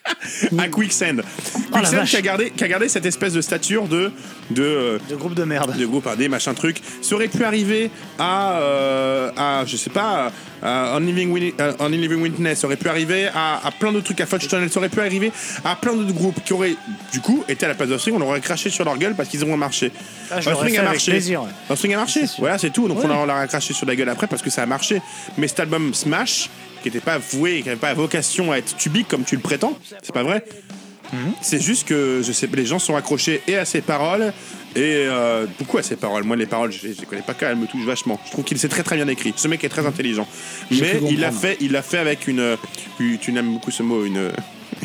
à 0.58 0.67
Quicksand. 0.67 1.22
Oh 1.24 1.76
Quicksand 1.78 2.06
qui, 2.06 2.15
a 2.17 2.22
gardé, 2.22 2.52
qui 2.52 2.63
a 2.63 2.67
gardé 2.67 2.89
cette 2.89 3.06
espèce 3.06 3.34
de 3.34 3.41
stature 3.41 3.88
de. 3.88 4.12
de 4.52 4.63
euh, 4.63 5.00
De 5.10 5.15
groupe 5.15 5.34
de 5.36 5.43
merde. 5.43 5.76
de 5.78 5.86
groupe 5.86 6.08
indé, 6.08 6.28
machin 6.30 6.54
truc, 6.54 6.82
ça 7.02 7.15
aurait 7.15 7.28
pu 7.28 7.43
arriver 7.43 7.89
à, 8.17 8.60
euh, 8.60 9.32
à 9.38 9.63
je 9.65 9.78
sais 9.78 9.89
pas, 9.89 10.32
à 10.62 10.93
On 10.95 11.00
Living, 11.00 11.32
Wit- 11.32 11.54
euh, 11.60 11.74
On 11.80 11.88
Living 11.89 12.22
Witness, 12.22 12.60
ça 12.60 12.67
aurait 12.67 12.76
pu 12.78 12.89
arriver 12.89 13.28
à, 13.34 13.62
à 13.65 13.72
plein 13.72 13.91
d'autres 13.91 14.06
trucs, 14.06 14.22
à 14.22 14.26
Fudge 14.26 14.48
Tunnel, 14.48 14.69
ça 14.72 14.80
aurait 14.80 14.89
pu 14.89 15.00
arriver 15.00 15.32
à 15.63 15.76
plein 15.76 15.93
d'autres 15.95 16.13
groupes 16.13 16.43
qui 16.43 16.54
auraient, 16.54 16.76
du 17.12 17.19
coup, 17.22 17.43
été 17.48 17.65
à 17.65 17.69
la 17.69 17.76
place 17.76 17.89
d'Offspring, 17.89 18.15
on 18.15 18.19
leur 18.19 18.30
aurait 18.30 18.41
craché 18.41 18.69
sur 18.69 18.84
leur 18.86 18.98
gueule 18.98 19.15
parce 19.15 19.30
qu'ils 19.30 19.43
ont 19.45 19.56
marché. 19.58 19.91
Ah, 20.32 20.39
l'aurais 20.45 20.69
fait 20.69 20.78
avec 20.78 21.02
plaisir, 21.04 21.43
ouais. 21.43 21.50
Offspring 21.69 21.93
a 21.93 21.98
marché, 21.98 22.22
voilà, 22.39 22.58
c'est 22.58 22.69
tout. 22.72 22.88
Donc 22.88 23.00
Ouais. 23.00 23.06
on 23.06 23.08
leur- 23.10 23.19
on 23.19 23.26
leur 23.26 23.38
a 23.38 23.48
craché 23.48 23.74
sur 23.74 23.86
la 23.88 23.95
gueule 23.95 24.10
après 24.10 24.28
parce 24.28 24.41
que 24.41 24.50
ça 24.50 24.63
a 24.63 24.65
marché. 24.65 25.02
Mais 25.38 25.48
cet 25.48 25.60
album 25.62 25.93
Smash, 25.93 26.50
qui 26.82 26.88
n'était 26.89 27.00
pas 27.00 27.18
voué, 27.18 27.60
qui 27.62 27.68
n'avait 27.68 27.80
pas 27.80 27.94
vocation 27.94 28.52
à 28.52 28.58
être 28.58 28.76
tubique 28.78 29.08
comme 29.08 29.24
tu 29.24 29.36
le 29.36 29.42
prétends, 29.42 29.78
c'est 30.04 30.13
pas 30.13 30.24
vrai. 30.24 30.44
Mhm. 31.12 31.32
C'est 31.42 31.60
juste 31.62 31.88
que 31.88 32.22
je 32.24 32.32
sais, 32.32 32.48
les 32.54 32.65
gens 32.68 32.78
sont 32.78 32.96
accrochés 32.96 33.42
et 33.48 33.58
à 33.58 33.65
ses 33.65 33.82
paroles 33.82 34.32
et 34.76 35.06
euh, 35.08 35.48
beaucoup 35.58 35.80
à 35.80 35.84
ses 35.84 35.96
paroles. 35.96 36.24
Moi, 36.24 36.36
les 36.36 36.46
paroles, 36.46 36.72
je, 36.72 36.80
je 36.82 37.00
les 37.00 37.06
connais 37.08 37.24
pas 37.24 37.34
quand 37.34 37.48
elles 37.48 37.56
me 37.56 37.65
touchent 37.65 37.86
vachement. 37.86 38.20
Je 38.28 38.32
trouve 38.32 38.46
qu'il 38.46 38.60
s'est 38.60 38.68
très 38.70 38.84
très 38.84 38.96
bien 38.96 39.08
écrit. 39.08 39.34
Ce 39.36 39.48
mec 39.48 39.63
est 39.63 39.70
très 39.70 39.88
intelligent, 39.88 40.28
mais 40.70 41.00
il 41.10 41.20
l'a 41.20 41.32
fait, 41.32 41.58
il 41.62 41.76
fait 41.82 41.98
avec 41.98 42.28
une, 42.28 42.56
une- 43.00 43.18
tu 43.18 43.32
n'aimes 43.32 43.54
beaucoup 43.54 43.72
ce 43.72 43.82
mot, 43.82 44.06
une 44.06 44.30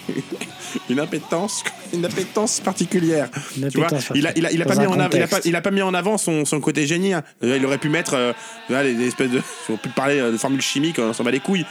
une 0.90 0.98
impétence, 1.00 1.62
une 1.94 2.04
impétence 2.04 2.61
particulière. 2.61 3.28
Une 3.57 3.68
Tu 3.68 3.78
vois, 3.78 3.87
appétence 3.87 4.11
il 4.14 4.26
a, 4.26 4.33
il 4.37 4.46
a, 4.46 4.52
il 4.52 4.61
a 4.62 4.64
pas 4.66 4.74
mis 4.76 4.87
en 4.87 4.98
avant, 4.98 5.11
il 5.16 5.22
a 5.22 5.26
pas, 5.26 5.40
il 5.44 5.57
a 5.57 5.61
pas 5.61 5.70
mis 5.70 5.83
en 5.83 5.94
avant 5.94 6.18
son, 6.18 6.44
son 6.44 6.61
côté 6.61 6.87
génie. 6.87 7.12
hein. 7.14 7.22
Euh, 7.42 7.57
Il 7.57 7.64
aurait 7.66 7.78
pu 7.78 7.88
mettre 7.88 8.14
euh, 8.14 8.33
des, 8.68 9.07
espèces 9.07 9.30
de, 9.30 9.40
on 9.68 9.76
peut 9.76 9.90
parler 9.94 10.18
euh, 10.18 10.33
de 10.33 10.37
formules 10.37 10.61
chimiques, 10.62 10.98
on 10.98 11.12
s'en 11.12 11.24
bat 11.24 11.30
les 11.30 11.40
couilles. 11.40 11.64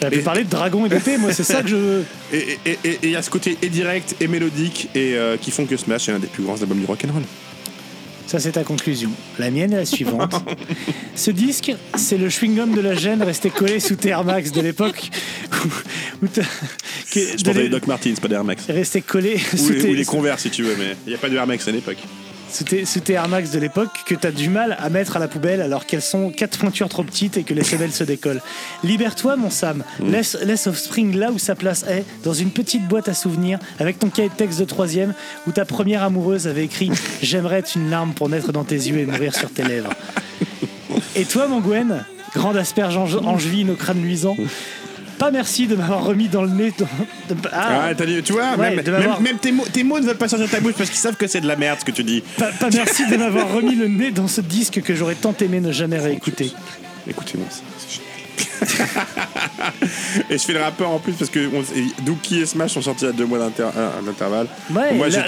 Pu 0.00 0.18
Et- 0.18 0.22
parler 0.22 0.42
de 0.44 0.48
dragon 0.50 0.84
et 0.86 0.88
d'épée, 0.88 1.16
moi 1.16 1.32
c'est 1.32 1.44
ça 1.44 1.62
que 1.62 1.68
je 1.68 1.76
veux. 1.76 2.04
Et 2.32 2.58
il 3.04 3.10
y 3.10 3.16
a 3.16 3.22
ce 3.22 3.30
côté 3.30 3.56
et 3.62 3.68
direct 3.68 4.16
et 4.20 4.26
mélodique 4.26 4.88
et 4.96 5.14
euh, 5.16 5.36
qui 5.36 5.50
font 5.52 5.64
que 5.64 5.76
Smash 5.76 6.08
est 6.08 6.12
un 6.12 6.18
des 6.18 6.26
plus 6.26 6.42
grands 6.42 6.60
albums 6.60 6.80
du 6.80 6.86
rock'n'roll. 6.86 7.22
Ça, 8.32 8.40
c'est 8.40 8.52
ta 8.52 8.64
conclusion. 8.64 9.10
La 9.38 9.50
mienne 9.50 9.74
est 9.74 9.76
la 9.76 9.84
suivante. 9.84 10.32
Ce 11.14 11.30
disque, 11.30 11.70
c'est 11.96 12.16
le 12.16 12.30
chewing-gum 12.30 12.74
de 12.74 12.80
la 12.80 12.94
gêne 12.94 13.22
resté 13.22 13.50
collé 13.50 13.78
sous 13.78 13.94
tes 13.94 14.08
Air 14.08 14.24
Max 14.24 14.52
de 14.52 14.62
l'époque. 14.62 15.10
où- 15.52 16.24
où 16.24 16.28
Je 17.14 17.44
de 17.44 17.50
les 17.50 17.68
Doc 17.68 17.86
Martens, 17.86 18.18
pas 18.20 18.28
des 18.28 18.34
Air 18.36 18.44
Max. 18.44 18.64
Resté 18.70 19.02
collé 19.02 19.34
Ou 19.52 19.56
sous 19.58 19.68
les, 19.74 19.82
ou 19.84 19.92
les 19.92 19.96
tes, 19.98 20.04
Converse 20.06 20.44
si 20.44 20.50
tu 20.50 20.62
veux, 20.62 20.74
mais 20.78 20.96
il 21.06 21.10
n'y 21.10 21.14
a 21.14 21.18
pas 21.18 21.28
de 21.28 21.36
Air 21.36 21.46
Max 21.46 21.68
à 21.68 21.72
l'époque. 21.72 21.98
Sous 22.52 22.64
tes- 22.64 22.84
sous 22.84 23.00
tes 23.00 23.14
Air 23.14 23.28
Max 23.28 23.50
de 23.50 23.58
l'époque 23.58 23.90
que 24.06 24.14
t'as 24.14 24.30
du 24.30 24.48
mal 24.48 24.76
à 24.78 24.88
mettre 24.90 25.16
à 25.16 25.20
la 25.20 25.28
poubelle 25.28 25.60
alors 25.62 25.86
qu'elles 25.86 26.02
sont 26.02 26.30
quatre 26.30 26.58
pointures 26.58 26.88
trop 26.88 27.02
petites 27.02 27.36
et 27.36 27.42
que 27.44 27.54
les 27.54 27.64
semelles 27.64 27.92
se 27.92 28.04
décollent. 28.04 28.42
Libère-toi, 28.84 29.36
mon 29.36 29.50
Sam. 29.50 29.82
Mm. 30.00 30.10
Laisse, 30.10 30.36
laisse 30.42 30.66
Offspring 30.66 31.16
là 31.16 31.30
où 31.32 31.38
sa 31.38 31.54
place 31.54 31.84
est, 31.88 32.04
dans 32.24 32.34
une 32.34 32.50
petite 32.50 32.86
boîte 32.86 33.08
à 33.08 33.14
souvenirs, 33.14 33.58
avec 33.78 33.98
ton 33.98 34.08
cahier 34.10 34.28
de 34.28 34.34
texte 34.34 34.58
de 34.60 34.64
troisième 34.64 35.14
où 35.46 35.52
ta 35.52 35.64
première 35.64 36.02
amoureuse 36.02 36.46
avait 36.46 36.64
écrit 36.64 36.90
J'aimerais 37.22 37.58
être 37.60 37.74
une 37.76 37.90
larme 37.90 38.12
pour 38.12 38.28
naître 38.28 38.52
dans 38.52 38.64
tes 38.64 38.76
yeux 38.76 38.98
et 38.98 39.06
mourir 39.06 39.34
sur 39.34 39.50
tes 39.50 39.64
lèvres. 39.64 39.90
Et 41.16 41.24
toi, 41.24 41.46
mon 41.48 41.60
Gwen, 41.60 42.04
grande 42.34 42.56
asperge 42.56 42.96
ange- 42.96 43.16
angevine 43.24 43.70
au 43.70 43.74
crâne 43.74 44.00
luisant, 44.02 44.36
pas 45.18 45.30
merci 45.30 45.66
de 45.66 45.76
m'avoir 45.76 46.04
remis 46.04 46.28
dans 46.28 46.42
le 46.42 46.48
nez. 46.50 46.72
de- 46.78 46.84
ah, 47.52 47.86
Ah, 47.90 47.94
t'as 47.94 48.06
dit, 48.06 48.22
tu 48.22 48.32
vois, 48.32 48.54
Ouais, 48.56 48.74
même, 48.76 48.84
de 48.84 48.90
m'avoir- 48.90 49.20
même- 49.20 49.32
même 49.32 49.38
tes, 49.38 49.52
mots, 49.52 49.64
tes 49.72 49.84
mots 49.84 50.00
ne 50.00 50.06
veulent 50.06 50.16
pas 50.16 50.28
sortir 50.28 50.46
de 50.48 50.52
ta 50.52 50.60
bouche 50.60 50.74
parce 50.76 50.90
qu'ils 50.90 50.98
savent 50.98 51.16
que 51.16 51.26
c'est 51.26 51.40
de 51.40 51.46
la 51.48 51.56
merde 51.56 51.78
ce 51.80 51.84
que 51.84 51.90
tu 51.92 52.02
dis. 52.04 52.22
pas, 52.38 52.50
pas 52.52 52.70
merci 52.70 53.06
de 53.06 53.16
m'avoir 53.16 53.52
remis 53.52 53.74
le 53.74 53.88
nez 53.88 54.10
dans 54.10 54.28
ce 54.28 54.40
disque 54.40 54.80
que 54.82 54.94
j'aurais 54.94 55.14
tant 55.14 55.34
aimé 55.40 55.60
ne 55.60 55.72
jamais 55.72 55.98
réécouter. 55.98 56.52
Écoutez-moi 57.08 57.46
ça, 57.50 57.60
c'est 57.78 57.94
génial. 57.96 58.11
Et 60.30 60.38
je 60.38 60.42
fais 60.44 60.52
le 60.52 60.60
rappeur 60.60 60.90
en 60.90 60.98
plus 60.98 61.12
parce 61.12 61.30
que 61.30 61.48
on- 61.54 62.02
Dookie 62.04 62.40
et 62.40 62.46
Smash 62.46 62.72
sont 62.72 62.82
sortis 62.82 63.06
à 63.06 63.12
deux 63.12 63.24
mois 63.26 63.38
d'inter- 63.38 63.68
d'intervalle. 64.04 64.46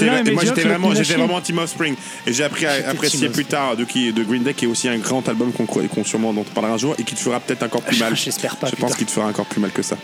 Ouais, 0.06 0.16
moi 0.32 0.42
j'étais 0.44 0.62
vraiment, 0.68 0.88
vraiment 1.14 1.40
Team 1.40 1.58
Offspring 1.58 1.94
et 2.26 2.32
j'ai 2.32 2.44
appris 2.44 2.66
à 2.66 2.72
apprécier 2.90 3.28
plus 3.28 3.44
tard 3.44 3.76
Dookie 3.76 4.12
de 4.12 4.22
Green 4.24 4.42
Day 4.42 4.54
qui 4.54 4.64
est 4.64 4.68
aussi 4.68 4.88
un 4.88 4.98
grand 4.98 5.26
album 5.28 5.52
qu'on 5.52 6.04
sûrement 6.04 6.32
dont 6.32 6.42
on 6.48 6.54
parlera 6.54 6.74
un 6.74 6.78
jour 6.78 6.94
et 6.98 7.04
qui 7.04 7.14
te 7.14 7.20
fera 7.20 7.40
peut-être 7.40 7.62
encore 7.62 7.82
plus 7.82 7.98
mal. 8.00 8.14
J'espère 8.16 8.56
pas, 8.56 8.68
Je 8.68 8.76
pense 8.76 8.94
qu'il 8.96 9.06
te 9.06 9.10
fera 9.12 9.26
encore 9.26 9.46
plus 9.46 9.60
mal 9.60 9.70
que 9.70 9.82
ça. 9.82 9.96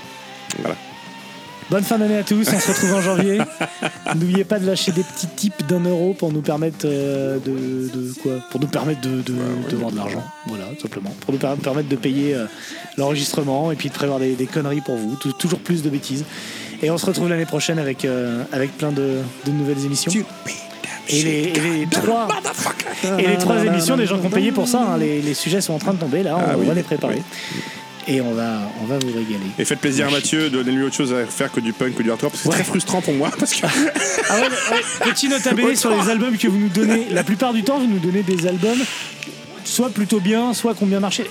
Voilà. 0.60 0.76
Bonne 1.70 1.84
fin 1.84 1.98
d'année 1.98 2.18
à 2.18 2.24
tous, 2.24 2.48
on 2.52 2.58
se 2.58 2.68
retrouve 2.68 2.94
en 2.94 3.00
janvier. 3.00 3.38
N'oubliez 4.16 4.42
pas 4.44 4.58
de 4.58 4.66
lâcher 4.66 4.90
des 4.90 5.04
petits 5.04 5.28
tips 5.28 5.64
d'un 5.68 5.78
euro 5.84 6.14
pour 6.14 6.32
nous 6.32 6.40
permettre 6.40 6.78
euh, 6.84 7.38
de, 7.38 7.88
de 7.96 8.12
quoi? 8.20 8.32
Pour 8.50 8.60
nous 8.60 8.66
permettre 8.66 9.00
de, 9.02 9.22
de, 9.22 9.34
de 9.70 9.76
voir 9.76 9.92
de 9.92 9.96
l'argent, 9.96 10.24
voilà, 10.48 10.64
simplement. 10.82 11.14
Pour 11.20 11.32
nous 11.32 11.38
per- 11.38 11.54
permettre 11.62 11.88
de 11.88 11.94
payer 11.94 12.34
euh, 12.34 12.46
l'enregistrement 12.96 13.70
et 13.70 13.76
puis 13.76 13.88
de 13.88 13.94
prévoir 13.94 14.18
des, 14.18 14.34
des 14.34 14.46
conneries 14.46 14.80
pour 14.80 14.96
vous, 14.96 15.14
Tou- 15.14 15.32
toujours 15.32 15.60
plus 15.60 15.82
de 15.84 15.90
bêtises. 15.90 16.24
Et 16.82 16.90
on 16.90 16.98
se 16.98 17.06
retrouve 17.06 17.28
l'année 17.28 17.46
prochaine 17.46 17.78
avec, 17.78 18.04
euh, 18.04 18.42
avec 18.52 18.76
plein 18.76 18.90
de, 18.90 19.18
de 19.46 19.50
nouvelles 19.52 19.84
émissions. 19.84 20.10
Et 21.08 21.22
les, 21.22 21.30
et 21.44 21.52
les 21.60 21.86
trois, 21.90 22.26
et 23.18 23.26
les 23.28 23.38
trois 23.38 23.64
émissions, 23.64 23.96
des 23.96 24.06
gens 24.06 24.18
qui 24.18 24.26
ont 24.26 24.30
payé 24.30 24.50
pour 24.50 24.66
ça, 24.66 24.80
hein, 24.82 24.98
les, 24.98 25.22
les 25.22 25.34
sujets 25.34 25.60
sont 25.60 25.74
en 25.74 25.78
train 25.78 25.92
de 25.94 25.98
tomber 25.98 26.22
là, 26.24 26.36
on 26.36 26.40
Ah 26.40 26.54
oui. 26.58 26.66
va 26.66 26.74
les 26.74 26.82
préparer. 26.82 27.22
Et 28.12 28.20
on 28.20 28.32
va, 28.32 28.58
on 28.82 28.86
va 28.86 28.98
vous 28.98 29.12
régaler. 29.16 29.46
Et 29.56 29.64
faites 29.64 29.78
plaisir 29.78 30.08
à 30.08 30.10
Mathieu, 30.10 30.50
donnez-lui 30.50 30.82
autre 30.82 30.96
chose 30.96 31.14
à 31.14 31.24
faire 31.26 31.52
que 31.52 31.60
du 31.60 31.72
punk 31.72 31.96
ou 31.98 32.02
du 32.02 32.10
hard 32.10 32.20
rock. 32.20 32.32
parce 32.32 32.42
que 32.42 32.48
C'est 32.48 32.54
très 32.56 32.64
frustrant 32.64 33.00
pour 33.00 33.14
moi 33.14 33.30
parce 33.38 33.54
que 33.54 33.64
Ah 34.28 34.34
ouais, 34.40 34.48
ouais, 34.48 35.10
petit 35.12 35.28
note 35.28 35.46
à 35.46 35.52
bene 35.54 35.76
sur 35.76 35.90
les 35.90 36.10
albums 36.10 36.36
que 36.36 36.48
vous 36.48 36.58
nous 36.58 36.68
donnez. 36.68 37.06
La 37.10 37.22
plupart 37.22 37.52
du 37.52 37.62
temps, 37.62 37.78
vous 37.78 37.86
nous 37.86 38.00
donnez 38.00 38.22
des 38.24 38.48
albums 38.48 38.80
soit 39.64 39.90
plutôt 39.90 40.18
bien, 40.18 40.52
soit 40.54 40.74
qui 40.74 40.82
ont 40.82 40.86
bien 40.86 40.98
marché. 41.00 41.24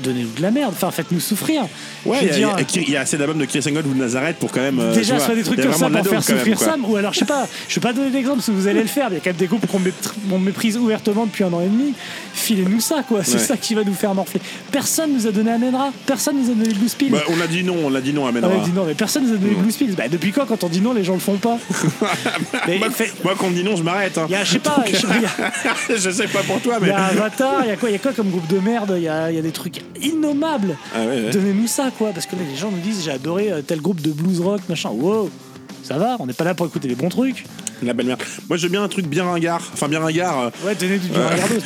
Donnez-nous 0.00 0.32
de 0.36 0.42
la 0.42 0.50
merde, 0.50 0.72
enfin 0.74 0.90
faites-nous 0.90 1.20
souffrir. 1.20 1.62
Ouais, 2.04 2.18
il 2.22 2.26
y, 2.26 2.30
a- 2.30 2.34
dire, 2.34 2.56
il 2.58 2.76
y 2.76 2.78
a- 2.78 2.82
il 2.82 2.90
y 2.90 2.96
a 2.96 3.00
assez 3.02 3.16
d'albums 3.16 3.38
de 3.38 3.44
Chris 3.44 3.60
Angle 3.68 3.86
ou 3.86 3.94
de 3.94 3.98
Nazareth 4.00 4.36
pour 4.38 4.50
quand 4.50 4.60
même. 4.60 4.80
euh, 4.80 4.92
Déjà, 4.94 5.18
soit 5.20 5.34
des 5.36 5.42
trucs 5.44 5.58
a 5.60 5.62
comme 5.62 5.72
ça 5.72 5.88
pour 5.88 6.02
faire 6.04 6.12
même, 6.12 6.22
souffrir. 6.22 6.58
Sam, 6.58 6.84
ou 6.84 6.96
alors 6.96 7.12
je 7.12 7.20
sais 7.20 7.24
pas, 7.24 7.46
je 7.68 7.74
vais 7.76 7.80
pas 7.80 7.92
donner 7.92 8.10
d'exemple 8.10 8.42
si 8.42 8.50
vous 8.50 8.66
allez 8.66 8.80
le 8.82 8.88
faire. 8.88 9.06
Il 9.10 9.14
y 9.14 9.16
a 9.16 9.20
quand 9.20 9.30
même 9.30 9.36
des 9.36 9.46
groupes 9.46 9.66
qu'on 9.66 9.78
mépr- 9.78 10.12
on 10.32 10.38
méprise 10.38 10.76
ouvertement 10.76 11.26
depuis 11.26 11.44
un 11.44 11.52
an 11.52 11.60
et 11.60 11.66
demi. 11.68 11.94
Filez-nous 12.32 12.80
ça, 12.80 13.04
quoi. 13.06 13.22
C'est 13.22 13.34
Ouais. 13.34 13.38
ça 13.38 13.56
qui 13.56 13.74
va 13.74 13.84
nous 13.84 13.94
faire 13.94 14.14
morfler. 14.14 14.40
Personne 14.72 15.12
nous 15.14 15.26
a 15.26 15.30
donné 15.30 15.52
Amenra, 15.52 15.92
personne 16.06 16.36
nous 16.42 16.50
a 16.50 16.54
donné 16.54 16.74
Blue 16.74 16.88
Spill. 16.88 17.12
Bah, 17.12 17.22
on 17.28 17.40
a 17.40 17.46
dit 17.46 17.62
non, 17.62 17.76
on 17.84 17.94
a 17.94 18.00
dit 18.00 18.12
non 18.12 18.26
à 18.26 18.30
Ah 18.30 18.32
Menora. 18.32 18.54
ouais, 18.56 18.60
dis 18.64 18.72
non, 18.72 18.84
mais 18.84 18.94
personne 18.94 19.26
nous 19.28 19.34
a 19.34 19.36
donné 19.36 19.54
Blue 19.54 19.70
Spill. 19.70 19.94
Bah, 19.94 20.08
depuis 20.10 20.32
quand, 20.32 20.46
quand 20.46 20.64
on 20.64 20.68
dit 20.68 20.80
non, 20.80 20.92
les 20.92 21.04
gens 21.04 21.14
le 21.14 21.20
font 21.20 21.36
pas? 21.36 21.58
Mais 22.66 22.78
moi, 22.78 22.90
fait- 22.90 23.12
moi, 23.22 23.34
quand 23.38 23.46
on 23.46 23.50
dit 23.50 23.62
non, 23.64 23.76
je 23.76 23.82
m'arrête. 23.82 24.18
hein. 24.18 24.26
a, 24.32 24.44
je 24.44 24.52
sais 24.52 24.58
pas, 24.58 24.84
je 24.88 24.96
sais 26.10 26.26
pas, 26.28 26.40
a- 26.40 26.42
pour 26.46 26.60
toi, 26.60 26.78
mais. 26.80 26.90
a 26.90 27.04
Avatar, 27.06 27.60
il 27.64 27.68
y 27.68 27.70
a 27.70 27.76
quoi, 27.76 27.88
il 27.90 27.92
y 27.92 27.96
a 27.96 27.98
quoi 27.98 28.12
comme 28.12 28.30
groupe 28.30 28.46
de 28.48 28.58
merde? 28.58 28.94
Il 28.96 29.02
y 29.02 29.08
a, 29.08 29.30
il 29.30 29.36
y 29.36 29.38
a 29.38 29.42
des 29.42 29.50
trucs 29.52 29.80
innommables. 30.00 30.76
Ah 30.94 31.00
ouais, 31.00 31.06
ouais. 31.06 31.30
Donnez-nous 31.30 31.66
ça, 31.66 31.90
quoi, 31.96 32.10
parce 32.12 32.26
que 32.26 32.36
là, 32.36 32.42
les 32.48 32.56
gens 32.56 32.70
nous 32.70 32.78
disent 32.80 33.02
j'ai 33.04 33.10
adoré 33.12 33.50
euh, 33.52 33.62
tel 33.62 33.80
groupe 33.80 34.00
de 34.00 34.10
blues 34.12 34.40
rock, 34.40 34.60
machin. 34.68 34.90
Wow, 34.90 35.30
ça 35.82 35.98
va, 35.98 36.16
on 36.18 36.26
n'est 36.26 36.32
pas 36.32 36.44
là 36.44 36.54
pour 36.54 36.66
écouter 36.66 36.88
les 36.88 36.94
bons 36.94 37.08
trucs. 37.08 37.44
La 37.82 37.92
belle 37.92 38.06
merde. 38.06 38.22
Moi, 38.48 38.56
j'aime 38.56 38.70
bien 38.70 38.82
un 38.82 38.88
truc 38.88 39.06
bien 39.06 39.24
ringard. 39.24 39.60
Enfin, 39.74 39.88
bien 39.88 40.00
ringard. 40.00 40.40
euh, 40.40 40.50
Ouais, 40.64 40.74
donnez 40.74 40.96
du, 40.98 41.08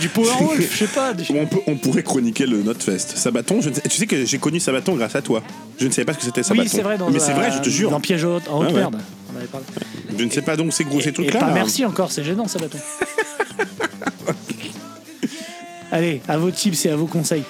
Powerwolf, 0.09 0.73
je 0.73 0.77
sais 0.79 0.87
pas. 0.87 1.13
on, 1.31 1.47
peut, 1.47 1.59
on 1.69 1.77
pourrait 1.77 2.03
chroniquer 2.03 2.47
le 2.47 2.63
Notfest. 2.63 3.17
Sabaton, 3.17 3.61
je 3.61 3.69
ne 3.69 3.75
sais- 3.75 3.83
tu 3.83 3.97
sais 3.99 4.07
que 4.07 4.25
j'ai 4.25 4.39
connu 4.39 4.59
Sabaton 4.59 4.95
grâce 4.97 5.15
à 5.15 5.23
toi. 5.23 5.43
Je 5.79 5.87
ne 5.87 5.93
savais 5.93 6.07
pas 6.07 6.15
ce 6.15 6.19
que 6.19 6.25
c'était 6.25 6.43
Sabaton. 6.43 6.63
Oui, 6.65 6.69
c'est 6.69 6.83
vrai, 6.83 6.99
dans 6.99 7.11
Mais 7.11 7.21
c'est 7.21 7.35
vrai, 7.35 7.53
je 7.53 7.59
te 7.63 7.69
jure. 7.69 7.91
Dans 7.91 8.01
Piège 8.01 8.25
en 8.25 8.37
haute, 8.37 8.49
en 8.49 8.59
haute 8.61 8.67
Ah 8.71 8.73
ouais. 8.73 8.79
merde. 8.81 8.97
On 9.33 9.37
avait 9.39 9.47
parlé. 9.47 9.67
Je 10.19 10.25
ne 10.25 10.31
sais 10.31 10.43
pas 10.43 10.57
donc 10.57 10.73
ces 10.73 10.83
gros 10.85 11.01
ces 11.01 11.13
trucs-là. 11.13 11.39
pas 11.39 11.47
là. 11.49 11.53
merci 11.55 11.85
encore, 11.85 12.11
c'est 12.11 12.25
gênant, 12.25 12.49
ça 12.49 12.59
bâton. 12.59 12.79
Allez, 15.93 16.21
à 16.27 16.37
vos 16.37 16.51
tips 16.51 16.87
et 16.87 16.91
à 16.91 16.97
vos 16.97 17.07
conseils. 17.07 17.45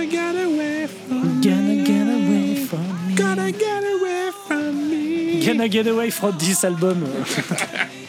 Gotta 0.00 0.12
get 0.12 0.34
away 0.34 0.86
from 0.86 1.40
Gonna 1.42 1.84
get 1.84 2.08
away 2.08 2.64
from 2.64 3.06
me. 3.06 3.14
Gotta 3.14 3.52
get 3.52 3.84
away 3.84 4.30
from 4.46 4.88
me. 4.88 5.44
Gonna 5.44 5.68
get 5.68 5.86
away 5.86 6.08
from 6.08 6.38
this 6.38 6.64
album. 6.64 7.04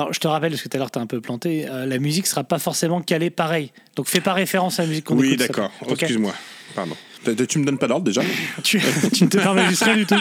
Alors, 0.00 0.12
je 0.14 0.20
te 0.20 0.28
rappelle, 0.28 0.50
parce 0.52 0.62
que 0.62 0.68
tout 0.68 0.76
à 0.76 0.78
l'heure, 0.78 0.90
t'as 0.90 1.00
un 1.00 1.06
peu 1.06 1.20
planté, 1.20 1.68
euh, 1.68 1.84
la 1.84 1.98
musique 1.98 2.26
sera 2.26 2.42
pas 2.44 2.58
forcément 2.58 3.02
calée 3.02 3.28
pareil. 3.30 3.70
Donc, 3.96 4.08
fais 4.08 4.20
pas 4.20 4.32
référence 4.32 4.78
à 4.78 4.82
la 4.84 4.88
musique 4.88 5.04
qu'on 5.04 5.16
Oui, 5.18 5.28
écoute. 5.34 5.38
d'accord. 5.40 5.70
Excuse-moi. 5.88 6.32
Pardon. 6.74 6.96
Tu- 7.24 7.46
Tu 7.46 7.58
me 7.58 7.64
donnes 7.66 7.76
pas 7.78 7.86
d'ordre 7.86 8.04
déjà 8.04 8.22
tu, 8.62 8.80
tu 9.12 9.24
ne 9.24 9.28
te 9.28 9.36
permets 9.36 9.68
juste 9.68 9.82
rien 9.84 9.96
du 9.96 10.06
tout. 10.06 10.14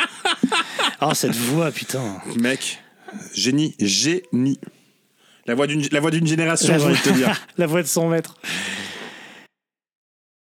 Oh, 1.02 1.14
cette 1.14 1.36
voix, 1.36 1.72
putain. 1.72 2.18
Mec, 2.38 2.80
génie, 3.34 3.74
génie. 3.80 4.60
La 5.46 5.56
voix 5.56 5.66
d'une 5.66 5.88
la 5.92 6.00
voix 6.02 6.12
d'une 6.12 6.28
génération, 6.28 6.68
La 6.74 6.78
j'ai 6.78 6.84
envie 6.86 6.98
de 6.98 7.02
te 7.02 7.10
dire. 7.10 7.42
la 7.58 7.66
voix 7.66 7.82
de 7.82 7.88
son 7.88 8.10
maître. 8.10 8.36